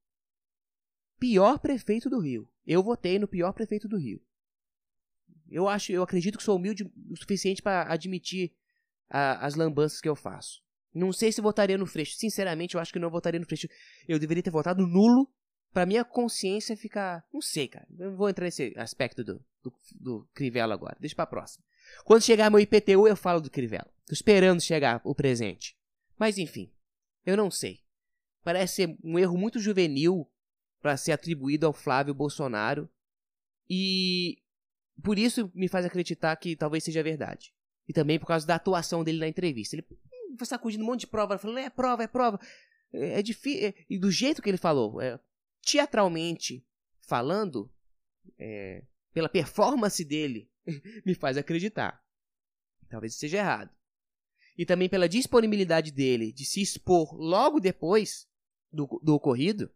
Pior 1.19 1.59
prefeito 1.59 2.09
do 2.09 2.21
Rio. 2.21 2.49
Eu 2.65 2.81
votei 2.81 3.19
no 3.19 3.27
pior 3.27 3.51
prefeito 3.51 3.89
do 3.89 3.97
Rio. 3.97 4.21
Eu 5.49 5.67
acho, 5.67 5.91
eu 5.91 6.01
acredito 6.01 6.37
que 6.37 6.43
sou 6.45 6.55
humilde 6.55 6.89
o 7.09 7.17
suficiente 7.17 7.61
para 7.61 7.91
admitir 7.91 8.55
a, 9.09 9.45
as 9.45 9.55
lambanças 9.55 9.99
que 9.99 10.07
eu 10.07 10.15
faço. 10.15 10.63
Não 10.95 11.11
sei 11.11 11.29
se 11.29 11.41
votaria 11.41 11.77
no 11.77 11.85
Freixo. 11.85 12.15
Sinceramente, 12.15 12.75
eu 12.75 12.81
acho 12.81 12.93
que 12.93 12.99
não 12.99 13.09
votaria 13.09 13.39
no 13.39 13.45
Freixo. 13.45 13.67
Eu 14.07 14.17
deveria 14.17 14.41
ter 14.41 14.49
votado 14.49 14.87
nulo 14.87 15.29
pra 15.73 15.85
minha 15.85 16.05
consciência 16.05 16.77
ficar. 16.77 17.25
Não 17.33 17.41
sei, 17.41 17.67
cara. 17.67 17.85
Eu 17.99 18.15
vou 18.15 18.29
entrar 18.29 18.45
nesse 18.45 18.73
aspecto 18.77 19.21
do, 19.21 19.45
do, 19.61 19.73
do 19.99 20.29
Crivella 20.33 20.73
agora. 20.73 20.95
Deixa 20.97 21.13
pra 21.13 21.25
próxima. 21.25 21.65
Quando 22.05 22.23
chegar 22.23 22.49
meu 22.49 22.61
IPTU, 22.61 23.07
eu 23.09 23.15
falo 23.17 23.41
do 23.41 23.51
Crivella. 23.51 23.91
Tô 24.07 24.13
esperando 24.13 24.61
chegar 24.61 25.01
o 25.03 25.13
presente. 25.13 25.77
Mas 26.17 26.37
enfim, 26.37 26.71
eu 27.25 27.35
não 27.35 27.51
sei. 27.51 27.81
Parece 28.41 28.75
ser 28.75 28.97
um 29.03 29.19
erro 29.19 29.37
muito 29.37 29.59
juvenil 29.59 30.25
para 30.81 30.95
ser 30.95 31.11
atribuído 31.11 31.65
ao 31.65 31.73
Flávio 31.73 32.13
Bolsonaro. 32.13 32.89
E 33.69 34.37
por 35.03 35.19
isso 35.19 35.51
me 35.53 35.67
faz 35.67 35.85
acreditar 35.85 36.33
que 36.37 36.55
talvez 36.55 36.85
seja 36.85 37.03
verdade. 37.03 37.53
E 37.85 37.91
também 37.91 38.17
por 38.17 38.27
causa 38.27 38.47
da 38.47 38.55
atuação 38.55 39.03
dele 39.03 39.19
na 39.19 39.27
entrevista. 39.27 39.75
Ele 39.75 39.85
sacudindo 40.43 40.83
um 40.83 40.87
monte 40.87 41.01
de 41.01 41.07
prova, 41.07 41.37
falando, 41.37 41.59
é 41.59 41.69
prova, 41.69 42.03
é 42.03 42.07
prova. 42.07 42.39
É, 42.91 43.19
é 43.19 43.21
difícil. 43.21 43.67
É, 43.67 43.73
e 43.89 43.97
do 43.97 44.11
jeito 44.11 44.41
que 44.41 44.49
ele 44.49 44.57
falou, 44.57 45.01
é, 45.01 45.19
teatralmente 45.61 46.65
falando, 46.99 47.71
é, 48.37 48.83
pela 49.13 49.29
performance 49.29 50.03
dele, 50.03 50.49
me 51.05 51.13
faz 51.13 51.37
acreditar. 51.37 52.03
Talvez 52.89 53.15
seja 53.15 53.37
errado. 53.37 53.71
E 54.57 54.65
também 54.65 54.89
pela 54.89 55.09
disponibilidade 55.09 55.91
dele 55.91 56.31
de 56.31 56.45
se 56.45 56.61
expor 56.61 57.13
logo 57.13 57.59
depois 57.59 58.27
do, 58.71 58.87
do 59.03 59.13
ocorrido, 59.13 59.71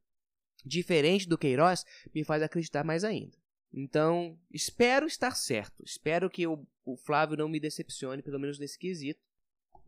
diferente 0.66 1.28
do 1.28 1.38
Queiroz, 1.38 1.86
me 2.14 2.24
faz 2.24 2.42
acreditar 2.42 2.84
mais 2.84 3.04
ainda. 3.04 3.38
Então, 3.72 4.40
espero 4.52 5.06
estar 5.06 5.36
certo. 5.36 5.84
Espero 5.84 6.30
que 6.30 6.48
o, 6.48 6.66
o 6.84 6.98
Flávio 6.98 7.38
não 7.38 7.48
me 7.48 7.60
decepcione, 7.60 8.24
pelo 8.24 8.40
menos 8.40 8.58
nesse 8.58 8.78
quesito. 8.78 9.22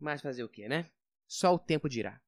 Mas 0.02 0.20
fazer 0.20 0.42
o 0.42 0.48
que, 0.48 0.68
né? 0.68 0.90
Só 1.28 1.54
o 1.54 1.58
tempo 1.58 1.88
dirá. 1.88 2.20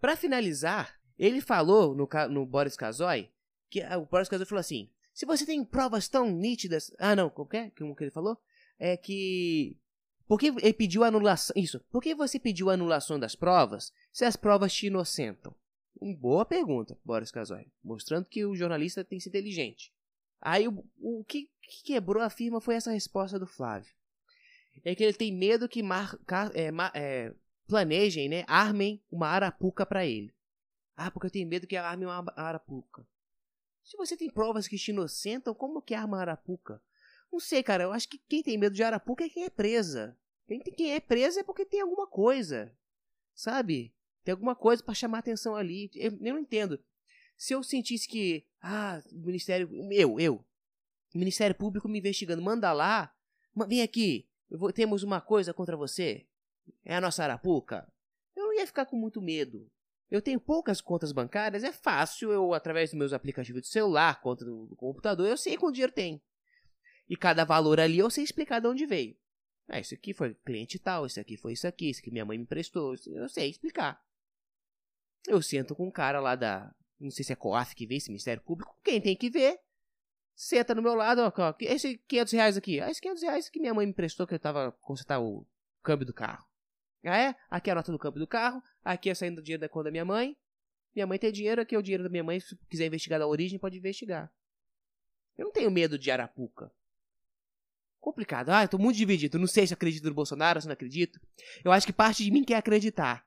Para 0.00 0.16
finalizar, 0.16 1.00
ele 1.18 1.40
falou 1.40 1.96
no, 1.96 2.08
no 2.30 2.46
Boris 2.46 2.76
Kazoy 2.76 3.28
que 3.68 3.82
ah, 3.82 3.98
o 3.98 4.06
Boris 4.06 4.28
Kazoy 4.28 4.46
falou 4.46 4.60
assim: 4.60 4.88
se 5.12 5.26
você 5.26 5.44
tem 5.44 5.64
provas 5.64 6.08
tão 6.08 6.30
nítidas. 6.30 6.94
Ah, 6.98 7.16
não, 7.16 7.28
qualquer 7.28 7.72
como 7.72 7.96
que 7.96 8.04
ele 8.04 8.10
falou? 8.12 8.38
É 8.78 8.96
que. 8.96 9.76
Por 10.28 10.38
que 10.38 10.46
ele 10.46 10.72
pediu 10.72 11.02
anulação. 11.02 11.54
Isso. 11.56 11.80
Por 11.90 12.00
que 12.00 12.14
você 12.14 12.38
pediu 12.38 12.70
anulação 12.70 13.18
das 13.18 13.34
provas 13.34 13.92
se 14.12 14.24
as 14.24 14.36
provas 14.36 14.72
te 14.72 14.86
inocentam? 14.86 15.54
Uma 16.00 16.16
boa 16.16 16.44
pergunta, 16.44 16.96
Boris 17.04 17.32
Kazoy. 17.32 17.66
Mostrando 17.82 18.26
que 18.26 18.44
o 18.44 18.54
jornalista 18.54 19.04
tem 19.04 19.18
que 19.18 19.24
ser 19.24 19.30
inteligente. 19.30 19.92
Aí 20.40 20.68
o, 20.68 20.84
o 21.00 21.24
que, 21.24 21.50
que 21.62 21.82
quebrou 21.84 22.22
a 22.22 22.30
firma 22.30 22.60
foi 22.60 22.76
essa 22.76 22.92
resposta 22.92 23.38
do 23.38 23.46
Flávio 23.46 23.92
é 24.84 24.94
que 24.94 25.04
ele 25.04 25.12
tem 25.12 25.32
medo 25.32 25.68
que 25.68 25.82
mar, 25.82 26.18
é, 26.54 26.70
é, 26.94 27.34
planejem, 27.66 28.28
né? 28.28 28.44
Armem 28.46 29.02
uma 29.10 29.28
arapuca 29.28 29.86
para 29.86 30.04
ele. 30.06 30.34
Ah, 30.96 31.10
porque 31.10 31.26
eu 31.26 31.30
tenho 31.30 31.48
medo 31.48 31.66
que 31.66 31.76
armem 31.76 32.06
uma 32.06 32.24
arapuca. 32.36 33.06
Se 33.82 33.96
você 33.96 34.16
tem 34.16 34.30
provas 34.30 34.68
que 34.68 34.76
te 34.76 34.90
inocentam, 34.90 35.54
como 35.54 35.82
que 35.82 35.94
arma 35.94 36.20
arapuca? 36.20 36.82
Não 37.32 37.40
sei, 37.40 37.62
cara. 37.62 37.84
Eu 37.84 37.92
acho 37.92 38.08
que 38.08 38.18
quem 38.18 38.42
tem 38.42 38.58
medo 38.58 38.74
de 38.74 38.82
arapuca 38.82 39.24
é 39.24 39.28
quem 39.28 39.44
é 39.44 39.50
presa. 39.50 40.16
Quem, 40.46 40.60
tem, 40.60 40.72
quem 40.72 40.92
é 40.92 41.00
presa 41.00 41.40
é 41.40 41.42
porque 41.42 41.64
tem 41.64 41.80
alguma 41.80 42.06
coisa. 42.06 42.72
Sabe? 43.34 43.94
Tem 44.24 44.32
alguma 44.32 44.54
coisa 44.54 44.82
para 44.82 44.94
chamar 44.94 45.18
atenção 45.18 45.56
ali. 45.56 45.90
Eu, 45.94 46.12
eu 46.12 46.34
não 46.34 46.38
entendo. 46.38 46.78
Se 47.36 47.54
eu 47.54 47.62
sentisse 47.62 48.06
que. 48.06 48.46
Ah, 48.60 49.02
o 49.10 49.26
Ministério. 49.26 49.68
Eu, 49.90 50.20
eu. 50.20 50.44
O 51.14 51.18
Ministério 51.18 51.56
Público 51.56 51.88
me 51.88 51.98
investigando. 51.98 52.42
Manda 52.42 52.72
lá. 52.72 53.12
Vem 53.66 53.82
aqui 53.82 54.28
temos 54.74 55.02
uma 55.02 55.20
coisa 55.20 55.54
contra 55.54 55.76
você, 55.76 56.26
é 56.84 56.96
a 56.96 57.00
nossa 57.00 57.24
arapuca, 57.24 57.90
eu 58.34 58.44
não 58.44 58.54
ia 58.54 58.66
ficar 58.66 58.86
com 58.86 58.96
muito 58.96 59.20
medo. 59.20 59.70
Eu 60.10 60.20
tenho 60.20 60.38
poucas 60.38 60.80
contas 60.80 61.10
bancárias, 61.10 61.64
é 61.64 61.72
fácil 61.72 62.30
eu, 62.30 62.52
através 62.52 62.90
dos 62.90 62.98
meus 62.98 63.12
aplicativos 63.14 63.62
de 63.62 63.68
celular, 63.68 64.20
conta 64.20 64.44
do, 64.44 64.66
do 64.66 64.76
computador, 64.76 65.26
eu 65.26 65.38
sei 65.38 65.56
quanto 65.56 65.74
dinheiro 65.74 65.92
tem. 65.92 66.22
E 67.08 67.16
cada 67.16 67.44
valor 67.44 67.80
ali 67.80 67.98
eu 67.98 68.10
sei 68.10 68.22
explicar 68.22 68.60
de 68.60 68.68
onde 68.68 68.84
veio. 68.84 69.16
Ah, 69.68 69.80
isso 69.80 69.94
aqui 69.94 70.12
foi 70.12 70.34
cliente 70.44 70.78
tal, 70.78 71.06
isso 71.06 71.18
aqui 71.18 71.36
foi 71.36 71.54
isso 71.54 71.66
aqui, 71.66 71.88
isso 71.88 72.02
que 72.02 72.10
minha 72.10 72.26
mãe 72.26 72.36
me 72.36 72.44
emprestou, 72.44 72.94
eu 73.06 73.28
sei 73.28 73.48
explicar. 73.48 74.02
Eu 75.26 75.40
sento 75.40 75.74
com 75.74 75.86
um 75.86 75.90
cara 75.90 76.20
lá 76.20 76.34
da. 76.34 76.74
Não 77.00 77.10
sei 77.10 77.24
se 77.24 77.32
é 77.32 77.36
COAF 77.36 77.74
que 77.74 77.86
vê 77.86 77.96
esse 77.96 78.10
Ministério 78.10 78.42
Público. 78.42 78.76
Quem 78.84 79.00
tem 79.00 79.16
que 79.16 79.30
ver 79.30 79.58
senta 80.34 80.74
no 80.74 80.82
meu 80.82 80.94
lado, 80.94 81.20
ó, 81.20 81.32
ó, 81.36 81.54
esse 81.60 81.98
500 82.08 82.32
reais 82.32 82.56
aqui, 82.56 82.80
ah, 82.80 82.90
esse 82.90 83.00
500 83.00 83.22
reais 83.22 83.48
que 83.48 83.60
minha 83.60 83.74
mãe 83.74 83.86
me 83.86 83.92
emprestou 83.92 84.26
que 84.26 84.34
eu 84.34 84.38
tava 84.38 84.72
consertar 84.80 85.20
o 85.20 85.46
câmbio 85.82 86.06
do 86.06 86.12
carro. 86.12 86.44
Ah, 87.04 87.18
é? 87.18 87.36
Aqui 87.50 87.70
é 87.70 87.72
a 87.72 87.76
nota 87.76 87.90
do 87.90 87.98
câmbio 87.98 88.20
do 88.20 88.26
carro, 88.26 88.62
aqui 88.84 89.10
é 89.10 89.14
saindo 89.14 89.36
do 89.36 89.42
dinheiro 89.42 89.60
da 89.60 89.68
conta 89.68 89.84
da 89.84 89.90
minha 89.90 90.04
mãe. 90.04 90.36
Minha 90.94 91.06
mãe 91.06 91.18
tem 91.18 91.32
dinheiro, 91.32 91.60
aqui 91.60 91.74
é 91.74 91.78
o 91.78 91.82
dinheiro 91.82 92.04
da 92.04 92.10
minha 92.10 92.22
mãe, 92.22 92.38
se 92.38 92.56
quiser 92.68 92.86
investigar 92.86 93.18
da 93.18 93.26
origem, 93.26 93.58
pode 93.58 93.78
investigar. 93.78 94.30
Eu 95.36 95.46
não 95.46 95.52
tenho 95.52 95.70
medo 95.70 95.98
de 95.98 96.10
Arapuca. 96.10 96.70
Complicado. 97.98 98.50
Ah, 98.50 98.64
eu 98.64 98.68
tô 98.68 98.78
muito 98.78 98.96
dividido. 98.96 99.38
Não 99.38 99.46
sei 99.46 99.66
se 99.66 99.72
acredito 99.72 100.08
no 100.08 100.14
Bolsonaro, 100.14 100.60
se 100.60 100.66
não 100.66 100.72
acredito. 100.72 101.20
Eu 101.64 101.72
acho 101.72 101.86
que 101.86 101.92
parte 101.92 102.24
de 102.24 102.30
mim 102.30 102.44
quer 102.44 102.56
acreditar. 102.56 103.24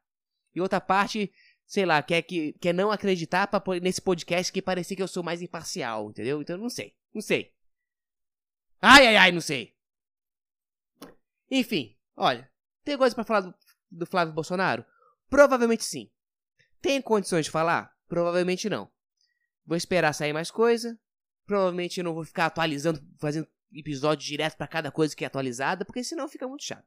E 0.53 0.61
outra 0.61 0.79
parte 0.79 1.31
sei 1.65 1.85
lá, 1.85 2.01
quer, 2.01 2.21
que, 2.21 2.53
quer 2.53 2.73
não 2.73 2.91
acreditar 2.91 3.47
pra, 3.47 3.61
nesse 3.81 4.01
podcast 4.01 4.51
que 4.51 4.61
parecer 4.61 4.95
que 4.95 5.01
eu 5.01 5.07
sou 5.07 5.23
mais 5.23 5.41
imparcial, 5.41 6.09
entendeu? 6.09 6.41
Então 6.41 6.57
não 6.57 6.69
sei, 6.69 6.95
não 7.13 7.21
sei. 7.21 7.53
Ai, 8.81 9.07
ai, 9.07 9.17
ai, 9.17 9.31
não 9.31 9.41
sei. 9.41 9.75
Enfim, 11.49 11.97
olha, 12.15 12.49
tem 12.83 12.97
coisa 12.97 13.15
para 13.15 13.23
falar 13.23 13.41
do, 13.41 13.55
do 13.89 14.05
Flávio 14.05 14.33
Bolsonaro? 14.33 14.85
Provavelmente 15.29 15.83
sim. 15.83 16.11
Tem 16.81 17.01
condições 17.01 17.45
de 17.45 17.51
falar? 17.51 17.95
Provavelmente 18.07 18.69
não. 18.69 18.91
Vou 19.65 19.75
esperar 19.75 20.13
sair 20.13 20.33
mais 20.33 20.51
coisa. 20.51 20.99
Provavelmente 21.45 21.99
eu 21.99 22.03
não 22.03 22.13
vou 22.13 22.23
ficar 22.23 22.47
atualizando, 22.47 23.01
fazendo 23.19 23.47
episódio 23.71 24.25
direto 24.25 24.55
para 24.57 24.67
cada 24.67 24.91
coisa 24.91 25.15
que 25.15 25.23
é 25.23 25.27
atualizada, 25.27 25.83
porque 25.83 26.03
senão 26.03 26.27
fica 26.27 26.47
muito 26.47 26.63
chato. 26.63 26.85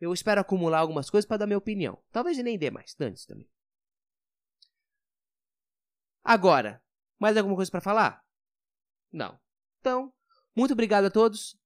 Eu 0.00 0.12
espero 0.12 0.40
acumular 0.40 0.78
algumas 0.78 1.08
coisas 1.08 1.26
para 1.26 1.38
dar 1.38 1.46
minha 1.46 1.58
opinião. 1.58 2.02
Talvez 2.10 2.36
nem 2.38 2.58
dê 2.58 2.70
mais, 2.70 2.94
dane-se 2.98 3.26
também. 3.26 3.48
Agora, 6.24 6.82
mais 7.20 7.36
alguma 7.36 7.54
coisa 7.54 7.70
para 7.70 7.82
falar? 7.82 8.24
Não. 9.12 9.38
Então, 9.80 10.10
muito 10.56 10.72
obrigado 10.72 11.04
a 11.04 11.10
todos 11.10 11.56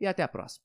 e 0.00 0.06
até 0.06 0.22
a 0.22 0.28
próxima. 0.28 0.62